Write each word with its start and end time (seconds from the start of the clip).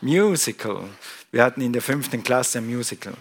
Musical. 0.00 0.84
Wir 1.30 1.44
hatten 1.44 1.60
in 1.60 1.72
der 1.72 1.82
fünften 1.82 2.22
Klasse 2.22 2.58
ein 2.58 2.66
Musical. 2.66 3.14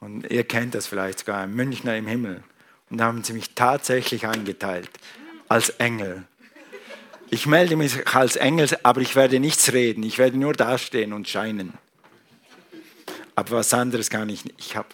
Und 0.00 0.30
ihr 0.30 0.44
kennt 0.44 0.74
das 0.74 0.86
vielleicht 0.86 1.20
sogar, 1.20 1.46
Münchner 1.46 1.96
im 1.96 2.06
Himmel. 2.06 2.42
Und 2.88 2.98
da 2.98 3.04
haben 3.04 3.22
sie 3.22 3.32
mich 3.32 3.54
tatsächlich 3.54 4.26
eingeteilt 4.26 4.90
als 5.48 5.70
Engel. 5.70 6.24
Ich 7.30 7.46
melde 7.46 7.76
mich 7.76 8.06
als 8.08 8.36
Engel, 8.36 8.68
aber 8.82 9.00
ich 9.00 9.14
werde 9.14 9.38
nichts 9.38 9.72
reden. 9.72 10.02
Ich 10.02 10.18
werde 10.18 10.36
nur 10.36 10.52
dastehen 10.52 11.12
und 11.12 11.28
scheinen. 11.28 11.74
Aber 13.36 13.58
was 13.58 13.72
anderes 13.72 14.10
kann 14.10 14.28
ich 14.28 14.44
nicht. 14.44 14.58
Ich, 14.58 14.76
hab, 14.76 14.86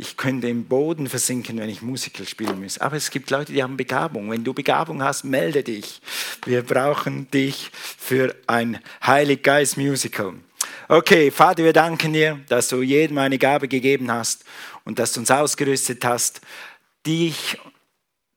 ich 0.00 0.16
könnte 0.16 0.48
im 0.48 0.64
Boden 0.66 1.08
versinken, 1.08 1.58
wenn 1.58 1.68
ich 1.68 1.82
Musical 1.82 2.24
spielen 2.24 2.62
muss. 2.62 2.78
Aber 2.78 2.96
es 2.96 3.10
gibt 3.10 3.30
Leute, 3.30 3.52
die 3.52 3.64
haben 3.64 3.76
Begabung. 3.76 4.30
Wenn 4.30 4.44
du 4.44 4.54
Begabung 4.54 5.02
hast, 5.02 5.24
melde 5.24 5.64
dich. 5.64 6.00
Wir 6.44 6.62
brauchen 6.62 7.28
dich 7.32 7.72
für 7.72 8.34
ein 8.46 8.78
Heilig 9.04 9.42
Geist 9.42 9.76
Musical. 9.76 10.34
Okay, 10.86 11.32
Vater, 11.32 11.64
wir 11.64 11.72
danken 11.72 12.12
dir, 12.12 12.40
dass 12.48 12.68
du 12.68 12.80
jedem 12.80 13.18
eine 13.18 13.38
Gabe 13.38 13.66
gegeben 13.66 14.10
hast 14.10 14.44
und 14.84 15.00
dass 15.00 15.14
du 15.14 15.20
uns 15.20 15.32
ausgerüstet 15.32 16.04
hast, 16.04 16.42
dich 17.04 17.58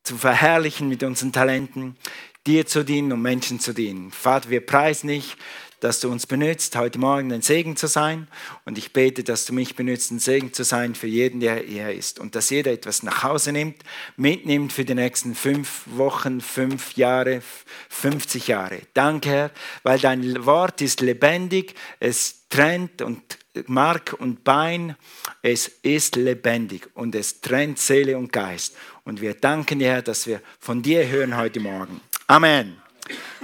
zu 0.02 0.18
verherrlichen 0.18 0.88
mit 0.88 1.04
unseren 1.04 1.32
Talenten, 1.32 1.96
dir 2.44 2.66
zu 2.66 2.84
dienen 2.84 3.12
und 3.12 3.22
Menschen 3.22 3.60
zu 3.60 3.72
dienen. 3.72 4.10
Vater, 4.10 4.50
wir 4.50 4.66
preisen 4.66 5.08
dich, 5.08 5.36
dass 5.82 5.98
du 5.98 6.08
uns 6.08 6.26
benutzt, 6.26 6.76
heute 6.76 7.00
Morgen 7.00 7.32
ein 7.32 7.42
Segen 7.42 7.74
zu 7.74 7.88
sein. 7.88 8.28
Und 8.64 8.78
ich 8.78 8.92
bete, 8.92 9.24
dass 9.24 9.46
du 9.46 9.52
mich 9.52 9.74
benutzt, 9.74 10.12
ein 10.12 10.20
Segen 10.20 10.52
zu 10.52 10.62
sein 10.62 10.94
für 10.94 11.08
jeden, 11.08 11.40
der 11.40 11.56
hier 11.56 11.90
ist. 11.90 12.20
Und 12.20 12.36
dass 12.36 12.50
jeder 12.50 12.70
etwas 12.70 13.02
nach 13.02 13.24
Hause 13.24 13.50
nimmt, 13.50 13.82
mitnimmt 14.16 14.72
für 14.72 14.84
die 14.84 14.94
nächsten 14.94 15.34
fünf 15.34 15.82
Wochen, 15.86 16.40
fünf 16.40 16.96
Jahre, 16.96 17.42
50 17.88 18.46
Jahre. 18.46 18.78
Danke, 18.94 19.28
Herr, 19.28 19.50
weil 19.82 19.98
dein 19.98 20.46
Wort 20.46 20.80
ist 20.80 21.00
lebendig, 21.00 21.74
es 21.98 22.48
trennt 22.48 23.02
und 23.02 23.38
Mark 23.66 24.14
und 24.18 24.44
Bein, 24.44 24.94
es 25.42 25.66
ist 25.82 26.14
lebendig 26.14 26.88
und 26.94 27.16
es 27.16 27.40
trennt 27.40 27.80
Seele 27.80 28.16
und 28.16 28.32
Geist. 28.32 28.76
Und 29.04 29.20
wir 29.20 29.34
danken 29.34 29.80
dir, 29.80 29.88
Herr, 29.88 30.02
dass 30.02 30.28
wir 30.28 30.40
von 30.60 30.80
dir 30.80 31.08
hören 31.08 31.36
heute 31.36 31.58
Morgen. 31.58 32.00
Amen. 32.28 32.81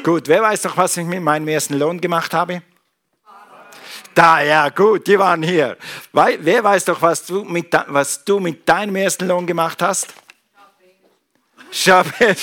Gut, 0.03 0.29
wer 0.29 0.43
weiß 0.43 0.65
noch, 0.65 0.77
was 0.77 0.97
ich 0.97 1.07
mit 1.07 1.23
meinem 1.23 1.49
ersten 1.49 1.79
Lohn 1.79 2.01
gemacht 2.01 2.33
habe? 2.33 2.63
Da, 4.15 4.41
ja, 4.43 4.69
gut, 4.69 5.07
die 5.07 5.19
waren 5.19 5.43
hier. 5.43 5.77
Wer 6.13 6.65
weiß 6.65 6.87
doch, 6.87 7.01
was 7.03 7.25
du 7.25 7.45
mit, 7.45 7.73
was 7.87 8.25
du 8.25 8.41
mit 8.41 8.69
deinem 8.69 8.97
ersten 8.97 9.29
Lohn 9.29 9.47
gemacht 9.47 9.81
hast? 9.83 10.13
Shopping. 11.71 12.37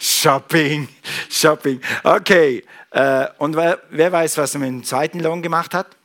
Shopping. 0.00 0.88
Shopping. 1.30 1.80
Okay. 2.02 2.64
Äh, 2.90 3.28
und 3.38 3.56
wer, 3.56 3.80
wer 3.90 4.12
weiß, 4.12 4.38
was 4.38 4.54
er 4.54 4.60
mit 4.60 4.68
dem 4.68 4.84
zweiten 4.84 5.20
Lohn 5.20 5.42
gemacht 5.42 5.74
hat? 5.74 5.96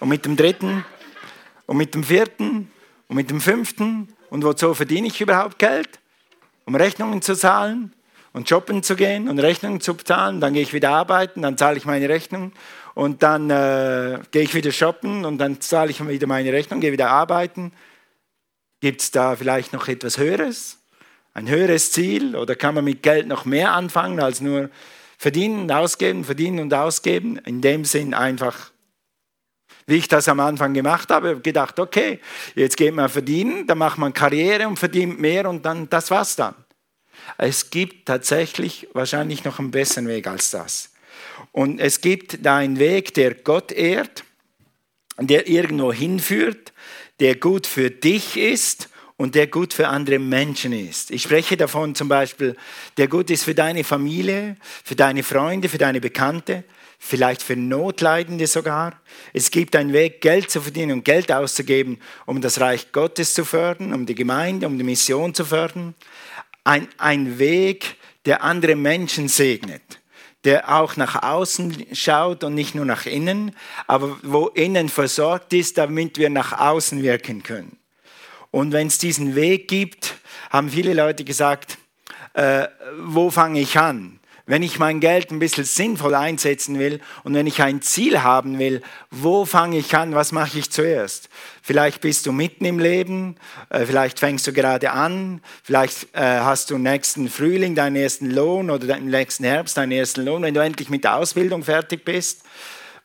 Und 0.00 0.08
mit 0.08 0.24
dem 0.24 0.36
dritten? 0.36 0.84
Und 1.66 1.76
mit 1.76 1.94
dem 1.94 2.04
vierten? 2.04 2.70
Und 3.08 3.16
mit 3.16 3.30
dem 3.30 3.40
fünften? 3.40 4.14
Und 4.30 4.44
wozu 4.44 4.74
verdiene 4.74 5.06
ich 5.06 5.20
überhaupt 5.20 5.58
Geld? 5.58 6.00
Um 6.64 6.74
Rechnungen 6.74 7.22
zu 7.22 7.34
zahlen? 7.34 7.92
Und 8.32 8.48
shoppen 8.48 8.82
zu 8.82 8.96
gehen 8.96 9.28
und 9.28 9.38
Rechnungen 9.38 9.80
zu 9.80 9.94
bezahlen. 9.94 10.40
Dann 10.40 10.54
gehe 10.54 10.62
ich 10.62 10.72
wieder 10.72 10.90
arbeiten, 10.90 11.42
dann 11.42 11.58
zahle 11.58 11.76
ich 11.76 11.84
meine 11.84 12.08
Rechnung 12.08 12.52
und 12.94 13.22
dann 13.22 13.50
äh, 13.50 14.20
gehe 14.30 14.42
ich 14.42 14.54
wieder 14.54 14.72
shoppen 14.72 15.24
und 15.24 15.38
dann 15.38 15.60
zahle 15.60 15.90
ich 15.90 16.06
wieder 16.06 16.26
meine 16.26 16.52
Rechnung, 16.52 16.80
gehe 16.80 16.92
wieder 16.92 17.10
arbeiten. 17.10 17.72
Gibt 18.80 19.00
es 19.00 19.10
da 19.10 19.36
vielleicht 19.36 19.72
noch 19.72 19.88
etwas 19.88 20.18
Höheres? 20.18 20.78
Ein 21.34 21.48
höheres 21.48 21.92
Ziel? 21.92 22.36
Oder 22.36 22.56
kann 22.56 22.74
man 22.74 22.84
mit 22.84 23.02
Geld 23.02 23.26
noch 23.26 23.44
mehr 23.44 23.72
anfangen 23.72 24.20
als 24.20 24.40
nur 24.40 24.70
verdienen 25.18 25.70
ausgeben, 25.70 26.24
verdienen 26.24 26.58
und 26.58 26.74
ausgeben? 26.74 27.38
In 27.38 27.60
dem 27.60 27.84
Sinn 27.84 28.12
einfach, 28.12 28.72
wie 29.86 29.96
ich 29.96 30.08
das 30.08 30.28
am 30.28 30.40
Anfang 30.40 30.74
gemacht 30.74 31.10
habe, 31.10 31.40
gedacht, 31.40 31.78
okay, 31.78 32.20
jetzt 32.54 32.76
geht 32.76 32.94
man 32.94 33.08
verdienen, 33.08 33.66
dann 33.66 33.78
macht 33.78 33.98
man 33.98 34.12
Karriere 34.12 34.68
und 34.68 34.78
verdient 34.78 35.20
mehr 35.20 35.48
und 35.48 35.64
dann 35.64 35.88
das 35.88 36.10
war's 36.10 36.36
dann. 36.36 36.54
Es 37.38 37.70
gibt 37.70 38.06
tatsächlich 38.06 38.88
wahrscheinlich 38.92 39.44
noch 39.44 39.58
einen 39.58 39.70
besseren 39.70 40.08
Weg 40.08 40.26
als 40.26 40.50
das. 40.50 40.90
Und 41.52 41.80
es 41.80 42.00
gibt 42.00 42.44
da 42.44 42.56
einen 42.56 42.78
Weg, 42.78 43.14
der 43.14 43.34
Gott 43.34 43.72
ehrt, 43.72 44.24
der 45.18 45.48
irgendwo 45.48 45.92
hinführt, 45.92 46.72
der 47.20 47.36
gut 47.36 47.66
für 47.66 47.90
dich 47.90 48.36
ist 48.36 48.88
und 49.16 49.34
der 49.34 49.46
gut 49.46 49.74
für 49.74 49.88
andere 49.88 50.18
Menschen 50.18 50.72
ist. 50.72 51.10
Ich 51.10 51.22
spreche 51.22 51.56
davon 51.56 51.94
zum 51.94 52.08
Beispiel, 52.08 52.56
der 52.96 53.08
gut 53.08 53.30
ist 53.30 53.44
für 53.44 53.54
deine 53.54 53.84
Familie, 53.84 54.56
für 54.84 54.96
deine 54.96 55.22
Freunde, 55.22 55.68
für 55.68 55.78
deine 55.78 56.00
Bekannte, 56.00 56.64
vielleicht 56.98 57.42
für 57.42 57.56
Notleidende 57.56 58.46
sogar. 58.46 59.00
Es 59.32 59.50
gibt 59.50 59.76
einen 59.76 59.92
Weg, 59.92 60.20
Geld 60.22 60.50
zu 60.50 60.60
verdienen 60.60 60.92
und 60.92 61.04
Geld 61.04 61.30
auszugeben, 61.30 61.98
um 62.26 62.40
das 62.40 62.60
Reich 62.60 62.92
Gottes 62.92 63.34
zu 63.34 63.44
fördern, 63.44 63.92
um 63.92 64.06
die 64.06 64.14
Gemeinde, 64.14 64.66
um 64.66 64.78
die 64.78 64.84
Mission 64.84 65.34
zu 65.34 65.44
fördern 65.44 65.94
ein, 66.64 66.88
ein 66.98 67.38
Weg, 67.38 67.96
der 68.24 68.42
andere 68.42 68.76
Menschen 68.76 69.28
segnet, 69.28 69.82
der 70.44 70.74
auch 70.74 70.96
nach 70.96 71.22
außen 71.22 71.86
schaut 71.92 72.44
und 72.44 72.54
nicht 72.54 72.74
nur 72.74 72.84
nach 72.84 73.06
innen, 73.06 73.54
aber 73.86 74.18
wo 74.22 74.48
innen 74.48 74.88
versorgt 74.88 75.52
ist, 75.52 75.78
damit 75.78 76.18
wir 76.18 76.30
nach 76.30 76.58
außen 76.58 77.02
wirken 77.02 77.42
können. 77.42 77.78
Und 78.50 78.72
wenn 78.72 78.88
es 78.88 78.98
diesen 78.98 79.34
Weg 79.34 79.68
gibt, 79.68 80.14
haben 80.50 80.68
viele 80.68 80.94
Leute 80.94 81.24
gesagt, 81.24 81.78
äh, 82.34 82.68
wo 83.00 83.30
fange 83.30 83.60
ich 83.60 83.78
an? 83.78 84.20
Wenn 84.52 84.62
ich 84.62 84.78
mein 84.78 85.00
Geld 85.00 85.30
ein 85.30 85.38
bisschen 85.38 85.64
sinnvoll 85.64 86.14
einsetzen 86.14 86.78
will 86.78 87.00
und 87.24 87.32
wenn 87.32 87.46
ich 87.46 87.62
ein 87.62 87.80
Ziel 87.80 88.22
haben 88.22 88.58
will, 88.58 88.82
wo 89.10 89.46
fange 89.46 89.78
ich 89.78 89.96
an, 89.96 90.14
was 90.14 90.30
mache 90.30 90.58
ich 90.58 90.70
zuerst? 90.70 91.30
Vielleicht 91.62 92.02
bist 92.02 92.26
du 92.26 92.32
mitten 92.32 92.66
im 92.66 92.78
Leben, 92.78 93.36
äh, 93.70 93.86
vielleicht 93.86 94.18
fängst 94.18 94.46
du 94.46 94.52
gerade 94.52 94.90
an, 94.90 95.40
vielleicht 95.62 96.14
äh, 96.14 96.20
hast 96.20 96.70
du 96.70 96.76
nächsten 96.76 97.30
Frühling 97.30 97.74
deinen 97.74 97.96
ersten 97.96 98.30
Lohn 98.30 98.68
oder 98.68 98.94
im 98.98 99.08
nächsten 99.08 99.44
Herbst 99.44 99.78
deinen 99.78 99.92
ersten 99.92 100.22
Lohn, 100.26 100.42
wenn 100.42 100.52
du 100.52 100.60
endlich 100.62 100.90
mit 100.90 101.04
der 101.04 101.16
Ausbildung 101.16 101.62
fertig 101.62 102.04
bist. 102.04 102.42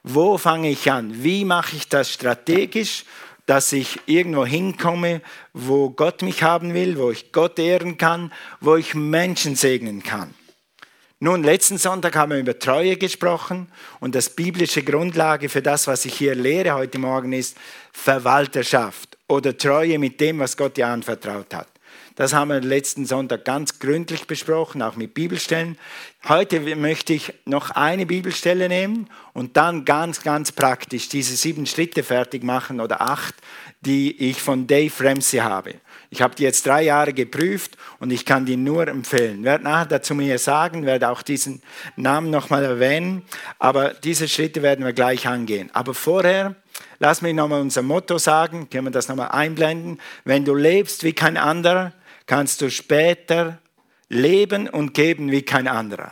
Wo 0.04 0.38
fange 0.38 0.70
ich 0.70 0.92
an? 0.92 1.24
Wie 1.24 1.46
mache 1.46 1.78
ich 1.78 1.88
das 1.88 2.12
strategisch? 2.12 3.06
dass 3.46 3.72
ich 3.72 4.02
irgendwo 4.08 4.46
hinkomme, 4.46 5.22
wo 5.54 5.90
Gott 5.90 6.22
mich 6.22 6.44
haben 6.44 6.74
will, 6.74 6.98
wo 6.98 7.12
ich 7.12 7.32
Gott 7.32 7.58
ehren 7.58 7.98
kann, 7.98 8.34
wo 8.60 8.76
ich 8.76 8.94
Menschen 8.94 9.56
segnen 9.56 10.04
kann. 10.04 10.34
Nun, 11.20 11.44
letzten 11.44 11.80
Sonntag 11.80 12.16
haben 12.16 12.32
wir 12.32 12.38
über 12.38 12.60
Treue 12.60 12.96
gesprochen 12.96 13.72
und 14.00 14.14
das 14.14 14.30
biblische 14.30 14.84
Grundlage 14.84 15.50
für 15.50 15.64
das, 15.64 15.88
was 15.88 16.06
ich 16.06 16.14
hier 16.14 16.36
lehre 16.36 16.76
heute 16.76 17.00
Morgen 17.00 17.34
ist 17.34 17.58
Verwalterschaft 17.92 19.18
oder 19.28 19.58
Treue 19.58 19.98
mit 19.98 20.22
dem, 20.22 20.38
was 20.38 20.56
Gott 20.56 20.78
dir 20.78 20.88
anvertraut 20.88 21.56
hat. 21.56 21.70
Das 22.18 22.34
haben 22.34 22.50
wir 22.50 22.60
letzten 22.62 23.06
Sonntag 23.06 23.46
ganz 23.46 23.78
gründlich 23.78 24.26
besprochen, 24.26 24.82
auch 24.82 24.96
mit 24.96 25.14
Bibelstellen. 25.14 25.78
Heute 26.28 26.76
möchte 26.76 27.14
ich 27.14 27.32
noch 27.46 27.70
eine 27.70 28.08
Bibelstelle 28.08 28.70
nehmen 28.70 29.08
und 29.34 29.56
dann 29.56 29.86
ganz, 29.86 30.24
ganz 30.24 30.52
praktisch 30.52 31.10
diese 31.10 31.36
sieben 31.36 31.68
Schritte 31.68 32.02
fertig 32.02 32.44
machen 32.44 32.80
oder 32.82 33.02
acht, 33.02 33.36
die 33.82 34.30
ich 34.30 34.42
von 34.42 34.66
Dave 34.66 34.92
Ramsey 35.00 35.42
habe. 35.42 35.76
Ich 36.10 36.24
habe 36.24 36.34
die 36.34 36.42
jetzt 36.42 36.66
drei 36.66 36.82
Jahre 36.82 37.14
geprüft 37.14 37.78
und 38.00 38.12
ich 38.12 38.26
kann 38.26 38.48
die 38.48 38.58
nur 38.58 38.88
empfehlen. 38.88 39.44
Werde 39.44 39.66
nachher 39.66 39.86
dazu 39.86 40.16
mehr 40.16 40.40
sagen, 40.40 40.88
werde 40.88 41.10
auch 41.10 41.22
diesen 41.22 41.62
Namen 41.98 42.32
nochmal 42.32 42.64
erwähnen, 42.64 43.22
aber 43.60 43.90
diese 43.90 44.28
Schritte 44.28 44.64
werden 44.64 44.84
wir 44.84 44.94
gleich 44.94 45.28
angehen. 45.28 45.70
Aber 45.72 45.94
vorher, 45.94 46.56
lass 46.98 47.22
mich 47.22 47.36
nochmal 47.36 47.62
unser 47.62 47.84
Motto 47.84 48.18
sagen, 48.18 48.72
können 48.72 48.88
wir 48.88 48.92
das 48.92 49.08
nochmal 49.08 49.30
einblenden. 49.30 50.00
Wenn 50.26 50.46
du 50.46 50.56
lebst 50.56 51.04
wie 51.04 51.14
kein 51.14 51.38
anderer, 51.38 51.94
kannst 52.28 52.62
du 52.62 52.70
später 52.70 53.60
leben 54.10 54.70
und 54.70 54.94
geben 54.94 55.32
wie 55.32 55.42
kein 55.42 55.68
anderer. 55.68 56.12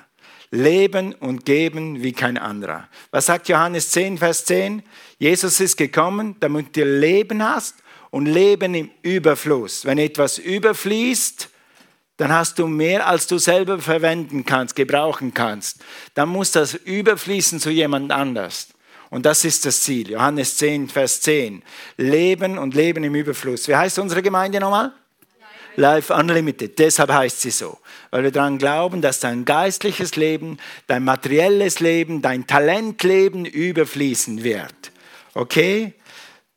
Leben 0.51 1.13
und 1.13 1.45
geben 1.45 2.01
wie 2.01 2.13
kein 2.13 2.37
anderer. 2.37 2.87
Was 3.11 3.27
sagt 3.27 3.49
Johannes 3.49 3.91
10, 3.91 4.17
Vers 4.17 4.45
10? 4.45 4.83
Jesus 5.19 5.59
ist 5.59 5.75
gekommen, 5.75 6.37
damit 6.39 6.75
du 6.75 6.83
Leben 6.83 7.43
hast 7.43 7.75
und 8.09 8.25
Leben 8.25 8.73
im 8.73 8.89
Überfluss. 9.01 9.85
Wenn 9.85 9.97
etwas 9.97 10.37
überfließt, 10.37 11.49
dann 12.17 12.31
hast 12.31 12.59
du 12.59 12.67
mehr, 12.67 13.07
als 13.07 13.27
du 13.27 13.37
selber 13.37 13.79
verwenden 13.79 14.45
kannst, 14.45 14.75
gebrauchen 14.75 15.33
kannst. 15.33 15.83
Dann 16.13 16.29
muss 16.29 16.51
das 16.51 16.73
überfließen 16.73 17.59
zu 17.59 17.69
jemand 17.69 18.11
anders. 18.13 18.69
Und 19.09 19.25
das 19.25 19.43
ist 19.43 19.65
das 19.65 19.81
Ziel. 19.81 20.11
Johannes 20.11 20.57
10, 20.57 20.87
Vers 20.87 21.21
10. 21.21 21.61
Leben 21.97 22.57
und 22.57 22.73
Leben 22.73 23.03
im 23.03 23.15
Überfluss. 23.15 23.67
Wie 23.67 23.75
heißt 23.75 23.99
unsere 23.99 24.21
Gemeinde 24.21 24.59
nochmal? 24.59 24.93
Life 25.75 26.13
Unlimited. 26.13 26.77
Deshalb 26.79 27.11
heißt 27.11 27.41
sie 27.41 27.51
so. 27.51 27.77
Weil 28.11 28.23
wir 28.23 28.31
daran 28.31 28.57
glauben, 28.57 29.01
dass 29.01 29.19
dein 29.19 29.45
geistliches 29.45 30.15
Leben, 30.15 30.57
dein 30.87 31.03
materielles 31.03 31.79
Leben, 31.79 32.21
dein 32.21 32.47
Talentleben 32.47 33.45
überfließen 33.45 34.43
wird. 34.43 34.91
Okay? 35.33 35.93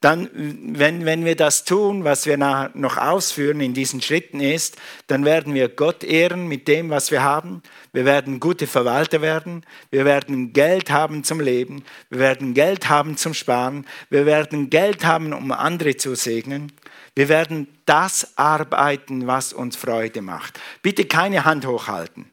dann, 0.01 0.31
wenn, 0.33 1.05
wenn 1.05 1.25
wir 1.25 1.35
das 1.35 1.65
tun, 1.65 2.05
was 2.05 2.27
wir 2.27 2.37
noch 2.37 2.99
ausführen 2.99 3.61
in 3.61 3.75
diesen 3.75 4.01
Schritten 4.01 4.39
ist, 4.39 4.77
dann 5.09 5.25
werden 5.25 5.55
wir 5.55 5.69
Gott 5.69 6.05
ehren 6.05 6.47
mit 6.47 6.69
dem, 6.69 6.89
was 6.89 7.11
wir 7.11 7.25
haben. 7.25 7.63
Wir 7.93 8.05
werden 8.05 8.39
gute 8.39 8.69
Verwalter 8.69 9.23
werden. 9.23 9.67
Wir 9.91 10.05
werden 10.05 10.53
Geld 10.53 10.91
haben 10.91 11.25
zum 11.25 11.41
Leben. 11.41 11.83
Wir 12.11 12.21
werden 12.21 12.55
Geld 12.55 12.89
haben 12.89 13.17
zum 13.17 13.35
Sparen. 13.35 13.87
Wir 14.09 14.25
werden 14.25 14.71
Geld 14.71 15.05
haben, 15.05 15.33
um 15.33 15.51
andere 15.51 15.97
zu 15.97 16.15
segnen. 16.15 16.71
Wir 17.19 17.29
werden 17.29 17.67
das 17.85 18.39
arbeiten, 18.39 19.27
was 19.27 19.53
uns 19.53 19.75
Freude 19.75 20.23
macht. 20.23 20.61
Bitte 20.83 21.05
keine 21.05 21.45
Hand 21.45 21.67
hochhalten. 21.67 22.31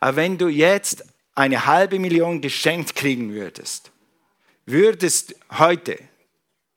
Aber 0.00 0.16
wenn 0.16 0.38
du 0.38 0.48
jetzt 0.48 1.04
eine 1.36 1.66
halbe 1.66 2.00
Million 2.00 2.40
geschenkt 2.40 2.96
kriegen 2.96 3.32
würdest, 3.32 3.92
würdest 4.66 5.36
heute 5.52 6.00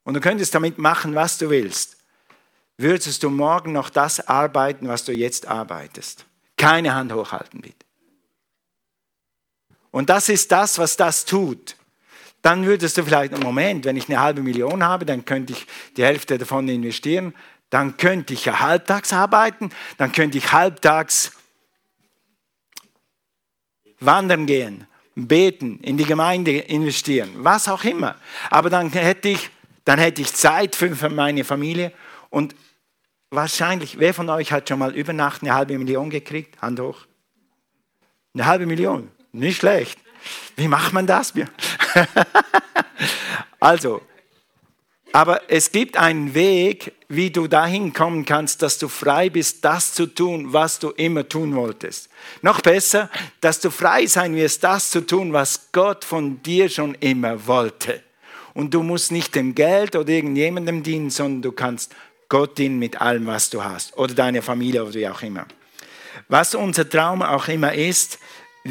und 0.04 0.14
du 0.14 0.22
könntest 0.22 0.54
damit 0.54 0.78
machen, 0.78 1.16
was 1.16 1.40
du 1.40 1.50
willst, 1.50 1.98
würdest 2.78 3.24
du 3.24 3.32
morgen 3.32 3.72
noch 3.72 3.90
das 3.90 4.28
arbeiten, 4.28 4.88
was 4.88 5.04
du 5.04 5.12
jetzt 5.12 5.48
arbeitest. 5.48 6.26
Keine 6.58 6.94
Hand 6.94 7.12
hochhalten, 7.12 7.62
bitte. 7.62 7.88
Und 9.90 10.12
das 10.12 10.30
ist 10.30 10.52
das, 10.52 10.78
was 10.78 10.96
das 10.96 11.26
tut. 11.26 11.76
Dann 12.48 12.66
würdest 12.66 12.98
du 12.98 13.04
vielleicht, 13.04 13.38
Moment, 13.44 13.84
wenn 13.84 13.98
ich 13.98 14.08
eine 14.08 14.22
halbe 14.22 14.42
Million 14.42 14.82
habe, 14.82 15.06
dann 15.06 15.26
könnte 15.26 15.52
ich 15.52 15.68
die 15.98 16.06
Hälfte 16.06 16.38
davon 16.38 16.70
investieren, 16.70 17.34
dann 17.70 17.98
könnte 17.98 18.34
ich 18.34 18.46
ja 18.46 18.62
halbtags 18.62 19.12
arbeiten, 19.12 19.70
dann 19.98 20.14
könnte 20.14 20.38
ich 20.38 20.54
halbtags 20.54 21.34
wandern 24.00 24.46
gehen, 24.46 24.88
beten, 25.16 25.82
in 25.82 25.98
die 25.98 26.06
Gemeinde 26.06 26.58
investieren, 26.58 27.32
was 27.40 27.68
auch 27.68 27.84
immer. 27.84 28.16
Aber 28.50 28.70
dann 28.70 28.94
hätte 28.94 29.28
ich 29.28 29.50
dann 29.84 30.00
hätte 30.00 30.22
ich 30.22 30.34
Zeit 30.34 30.74
für 30.74 31.10
meine 31.10 31.44
Familie 31.44 31.92
und 32.30 32.56
wahrscheinlich, 33.30 34.00
wer 34.00 34.14
von 34.14 34.30
euch 34.30 34.54
hat 34.54 34.70
schon 34.70 34.80
mal 34.80 34.96
über 34.96 35.12
Nacht 35.12 35.42
eine 35.42 35.54
halbe 35.54 35.78
Million 35.78 36.10
gekriegt? 36.10 36.62
Hand 36.62 36.80
hoch. 36.80 37.08
Eine 38.34 38.46
halbe 38.46 38.66
Million, 38.66 39.12
nicht 39.34 39.58
schlecht. 39.58 40.00
Wie 40.56 40.68
macht 40.68 40.94
man 40.94 41.08
das? 41.08 41.34
also, 43.60 44.02
aber 45.14 45.42
es 45.48 45.72
gibt 45.72 45.98
einen 45.98 46.34
Weg, 46.34 46.94
wie 47.08 47.32
du 47.32 47.48
dahin 47.48 47.94
kommen 47.94 48.26
kannst, 48.26 48.62
dass 48.62 48.78
du 48.78 48.88
frei 48.88 49.30
bist, 49.30 49.64
das 49.64 49.94
zu 49.94 50.06
tun, 50.06 50.54
was 50.54 50.80
du 50.80 50.90
immer 50.92 51.28
tun 51.28 51.56
wolltest. 51.56 52.10
Noch 52.42 52.62
besser, 52.62 53.10
dass 53.42 53.60
du 53.60 53.72
frei 53.72 54.06
sein 54.06 54.36
wirst, 54.36 54.64
das 54.64 54.90
zu 54.92 55.02
tun, 55.02 55.34
was 55.34 55.70
Gott 55.72 56.04
von 56.04 56.42
dir 56.44 56.70
schon 56.70 56.96
immer 56.96 57.48
wollte. 57.48 58.04
Und 58.54 58.74
du 58.74 58.84
musst 58.84 59.12
nicht 59.12 59.36
dem 59.36 59.56
Geld 59.56 59.96
oder 59.96 60.10
irgendjemandem 60.10 60.84
dienen, 60.84 61.10
sondern 61.10 61.42
du 61.42 61.52
kannst 61.52 61.96
Gott 62.30 62.58
dienen 62.58 62.78
mit 62.78 63.00
allem, 63.00 63.26
was 63.28 63.50
du 63.50 63.64
hast. 63.64 63.98
Oder 63.98 64.14
deiner 64.14 64.42
Familie 64.42 64.84
oder 64.84 64.94
wie 64.94 65.08
auch 65.08 65.22
immer. 65.22 65.46
Was 66.28 66.56
unser 66.56 66.90
Traum 66.90 67.22
auch 67.22 67.48
immer 67.48 67.74
ist, 67.74 68.20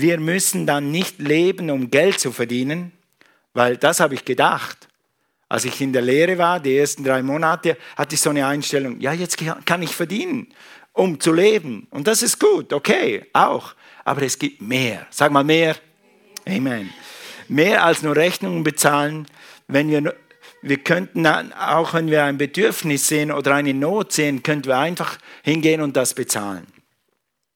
wir 0.01 0.21
müssen 0.21 0.67
dann 0.67 0.91
nicht 0.91 1.19
leben, 1.19 1.71
um 1.71 1.91
Geld 1.91 2.21
zu 2.21 2.33
verdienen, 2.33 2.93
weil 3.55 3.77
das 3.77 4.01
habe 4.01 4.15
ich 4.15 4.25
gedacht. 4.25 4.89
Als 5.49 5.65
ich 5.65 5.81
in 5.81 5.93
der 5.93 6.03
Lehre 6.03 6.39
war, 6.39 6.59
die 6.59 6.77
ersten 6.77 7.05
drei 7.05 7.23
Monate, 7.23 7.77
hatte 7.97 8.17
ich 8.17 8.21
so 8.21 8.31
eine 8.31 8.47
Einstellung, 8.47 9.01
ja, 9.01 9.13
jetzt 9.13 9.39
kann 9.65 9.83
ich 9.83 9.95
verdienen, 9.95 10.49
um 10.93 11.21
zu 11.21 11.33
leben. 11.33 11.87
Und 11.91 12.09
das 12.09 12.23
ist 12.23 12.41
gut, 12.41 12.73
okay, 12.73 13.27
auch. 13.33 13.75
Aber 14.05 14.23
es 14.23 14.39
gibt 14.39 14.61
mehr. 14.61 15.07
Sag 15.11 15.31
mal 15.31 15.45
mehr. 15.45 15.77
Amen. 16.49 16.93
Mehr 17.49 17.85
als 17.85 18.03
nur 18.03 18.17
Rechnungen 18.17 18.65
bezahlen, 18.65 19.27
wenn 19.69 19.89
wir, 19.89 20.15
wir 20.63 20.79
könnten 20.79 21.27
auch, 21.27 21.95
wenn 21.95 22.11
wir 22.11 22.25
ein 22.25 22.39
Bedürfnis 22.39 23.07
sehen 23.07 23.31
oder 23.31 23.55
eine 23.55 23.73
Not 23.73 24.13
sehen, 24.13 24.43
könnten 24.43 24.67
wir 24.67 24.79
einfach 24.79 25.19
hingehen 25.43 25.81
und 25.81 25.97
das 25.97 26.15
bezahlen. 26.15 26.67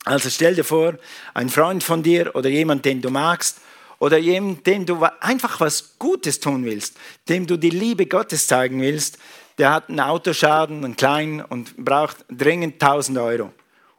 Also 0.04 0.30
stell 0.30 0.54
dir 0.54 0.64
vor, 0.64 0.94
ein 1.34 1.48
Freund 1.48 1.84
von 1.84 2.02
dir 2.02 2.34
oder 2.34 2.48
jemand, 2.48 2.84
den 2.84 3.02
du 3.02 3.10
magst, 3.10 3.58
oder 3.98 4.16
jemand, 4.16 4.66
dem 4.66 4.86
du 4.86 5.04
einfach 5.20 5.60
was 5.60 5.98
Gutes 5.98 6.40
tun 6.40 6.64
willst, 6.64 6.96
dem 7.28 7.46
du 7.46 7.58
die 7.58 7.70
Liebe 7.70 8.06
Gottes 8.06 8.46
zeigen 8.46 8.80
willst, 8.80 9.18
der 9.58 9.72
hat 9.72 9.90
einen 9.90 10.00
Autoschaden, 10.00 10.84
einen 10.84 10.96
kleinen, 10.96 11.42
und 11.42 11.76
braucht 11.76 12.24
dringend 12.30 12.82
1000 12.82 13.18
Euro. 13.18 13.52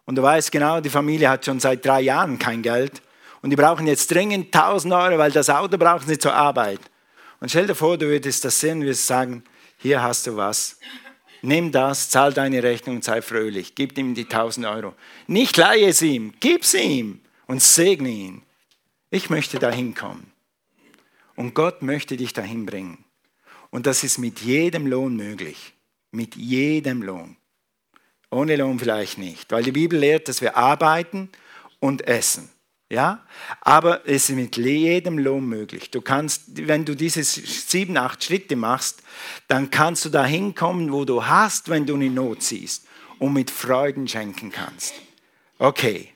Und 0.06 0.16
du 0.16 0.24
weißt 0.24 0.52
genau, 0.52 0.82
die 0.82 0.90
Familie 0.90 1.30
hat 1.30 1.46
schon 1.46 1.60
seit 1.60 1.86
drei 1.86 2.02
Jahren 2.02 2.40
kein 2.40 2.64
Geld. 2.64 3.02
Und 3.44 3.52
die 3.52 3.56
brauchen 3.56 3.86
jetzt 3.86 4.10
dringend 4.10 4.54
1000 4.54 4.92
Euro, 4.94 5.18
weil 5.20 5.32
das 5.32 5.52
Auto 5.52 5.78
brauchen 5.78 6.08
sie 6.08 6.18
zur 6.18 6.34
Arbeit. 6.34 6.80
Und 7.40 7.50
stell 7.50 7.68
dir 7.68 7.76
vor, 7.76 7.98
du 7.98 8.08
würdest 8.08 8.44
das 8.44 8.60
sehen 8.60 8.80
und 8.80 8.86
würdest 8.86 9.06
sagen, 9.06 9.44
hier 9.78 10.02
hast 10.02 10.26
du 10.26 10.36
was. 10.36 10.78
Nimm 11.42 11.72
das, 11.72 12.10
zahl 12.10 12.34
deine 12.34 12.62
Rechnung 12.62 13.02
sei 13.02 13.22
fröhlich. 13.22 13.74
Gib 13.76 13.98
ihm 13.98 14.14
die 14.14 14.24
1000 14.24 14.66
Euro. 14.68 14.94
Nicht 15.28 15.58
leihe 15.58 15.88
es 15.88 16.02
ihm, 16.02 16.34
gib 16.40 16.66
sie 16.66 16.82
ihm 16.82 17.20
und 17.48 17.62
segne 17.62 18.10
ihn. 18.10 18.44
Ich 19.10 19.30
möchte 19.30 19.60
dahin 19.60 19.96
kommen. 19.96 20.32
Und 21.36 21.56
Gott 21.56 21.82
möchte 21.82 22.18
dich 22.18 22.34
dahin 22.34 22.66
bringen. 22.66 23.04
Und 23.72 23.88
das 23.88 24.04
ist 24.04 24.20
mit 24.20 24.42
jedem 24.42 24.86
Lohn 24.86 25.16
möglich. 25.16 25.74
Mit 26.12 26.36
jedem 26.36 27.02
Lohn. 27.02 27.38
Ohne 28.30 28.56
Lohn 28.56 28.80
vielleicht 28.80 29.18
nicht, 29.18 29.52
weil 29.52 29.64
die 29.64 29.72
Bibel 29.72 30.00
lehrt, 30.00 30.28
dass 30.28 30.42
wir 30.42 30.56
arbeiten 30.56 31.30
und 31.80 32.08
essen. 32.08 32.50
Ja? 32.92 33.24
Aber 33.62 34.02
es 34.06 34.30
ist 34.30 34.36
mit 34.36 34.58
jedem 34.58 35.18
Lohn 35.18 35.48
möglich. 35.48 35.92
Du 35.92 36.02
kannst, 36.02 36.68
wenn 36.68 36.84
du 36.84 36.94
diese 36.94 37.24
sieben, 37.24 37.96
acht 37.96 38.22
Schritte 38.22 38.58
machst, 38.58 39.02
dann 39.48 39.72
kannst 39.72 40.04
du 40.04 40.10
dahin 40.10 40.54
kommen, 40.56 40.92
wo 40.92 41.06
du 41.06 41.26
hast, 41.26 41.70
wenn 41.70 41.86
du 41.86 41.96
eine 41.96 42.10
Not 42.10 42.44
siehst 42.44 42.86
und 43.18 43.32
mit 43.32 43.50
Freuden 43.50 44.10
schenken 44.10 44.52
kannst. 44.52 44.94
Okay. 45.58 46.10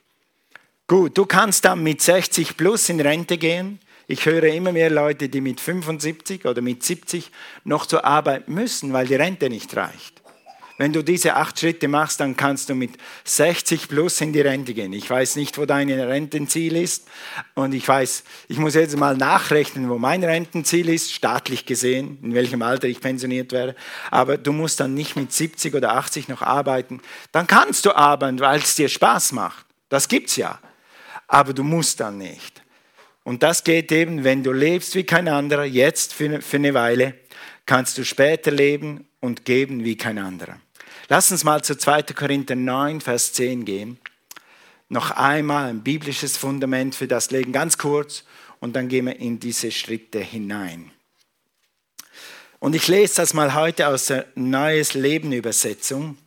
Gut, 0.86 1.18
du 1.18 1.26
kannst 1.26 1.64
dann 1.64 1.82
mit 1.82 2.02
60 2.02 2.58
plus 2.58 2.90
in 2.90 3.00
Rente 3.00 3.38
gehen. 3.38 3.80
Ich 4.08 4.26
höre 4.26 4.44
immer 4.44 4.74
mehr 4.74 4.90
Leute, 4.90 5.30
die 5.30 5.42
mit 5.42 5.62
75 5.62 6.46
oder 6.46 6.62
mit 6.62 6.84
70 6.84 7.32
noch 7.64 7.86
zur 7.86 8.04
Arbeit 8.04 8.50
müssen, 8.50 8.92
weil 8.92 9.08
die 9.08 9.16
Rente 9.16 9.50
nicht 9.50 9.76
reicht. 9.76 10.22
Wenn 10.78 10.92
du 10.92 11.04
diese 11.04 11.36
acht 11.36 11.58
Schritte 11.58 11.88
machst, 11.88 12.20
dann 12.20 12.36
kannst 12.36 12.68
du 12.68 12.76
mit 12.76 12.92
60 13.24 13.88
plus 13.88 14.20
in 14.20 14.34
die 14.34 14.42
Rente 14.42 14.74
gehen. 14.74 14.92
Ich 14.92 15.10
weiß 15.10 15.38
nicht, 15.38 15.58
wo 15.58 15.66
dein 15.66 15.90
Rentenziel 15.90 16.76
ist. 16.76 17.08
Und 17.54 17.74
ich 17.74 17.88
weiß, 17.88 18.26
ich 18.50 18.58
muss 18.58 18.76
jetzt 18.76 18.98
mal 18.98 19.16
nachrechnen, 19.16 19.90
wo 19.90 19.98
mein 19.98 20.22
Rentenziel 20.22 20.90
ist, 20.90 21.14
staatlich 21.14 21.66
gesehen, 21.66 22.20
in 22.22 22.34
welchem 22.34 22.62
Alter 22.62 22.90
ich 22.90 23.00
pensioniert 23.00 23.54
wäre. 23.54 23.76
Aber 24.12 24.38
du 24.38 24.52
musst 24.52 24.82
dann 24.82 24.94
nicht 24.94 25.16
mit 25.16 25.32
70 25.32 25.76
oder 25.76 25.94
80 25.94 26.28
noch 26.28 26.42
arbeiten. 26.42 27.02
Dann 27.32 27.48
kannst 27.48 27.86
du 27.86 27.96
arbeiten, 27.96 28.42
weil 28.42 28.60
es 28.60 28.76
dir 28.76 28.90
Spaß 28.90 29.32
macht. 29.32 29.66
Das 29.88 30.10
gibt's 30.10 30.36
ja. 30.36 30.60
Aber 31.30 31.54
du 31.54 31.64
musst 31.64 32.02
dann 32.02 32.18
nicht. 32.18 32.62
Und 33.24 33.44
das 33.44 33.64
geht 33.64 33.94
eben, 33.94 34.26
wenn 34.26 34.44
du 34.44 34.52
lebst 34.52 34.94
wie 34.96 35.06
kein 35.06 35.30
anderer, 35.30 35.64
jetzt 35.64 36.14
für 36.14 36.42
eine 36.52 36.74
Weile, 36.74 37.16
kannst 37.66 37.98
du 37.98 38.04
später 38.04 38.52
leben 38.52 39.08
und 39.22 39.46
geben 39.46 39.86
wie 39.86 39.96
kein 39.96 40.18
anderer. 40.18 40.60
Lass 41.08 41.32
uns 41.32 41.44
mal 41.44 41.64
zu 41.64 41.78
2. 41.78 42.04
Korinther 42.04 42.56
9, 42.56 43.00
Vers 43.00 43.34
10 43.34 43.64
gehen. 43.64 44.00
Noch 44.90 45.12
einmal 45.12 45.70
ein 45.70 45.84
biblisches 45.84 46.36
Fundament 46.36 46.96
für 46.96 47.08
das 47.08 47.30
legen, 47.30 47.52
ganz 47.52 47.78
kurz, 47.78 48.24
und 48.60 48.76
dann 48.76 48.88
gehen 48.88 49.06
wir 49.06 49.20
in 49.20 49.40
diese 49.40 49.72
Schritte 49.72 50.20
hinein. 50.20 50.92
Und 52.60 52.74
ich 52.74 52.88
lese 52.88 53.18
das 53.18 53.36
mal 53.36 53.54
heute 53.54 53.88
aus 53.88 54.08
der 54.08 54.26
Neues 54.34 54.96
Leben 54.96 55.32
Übersetzung 55.32 56.18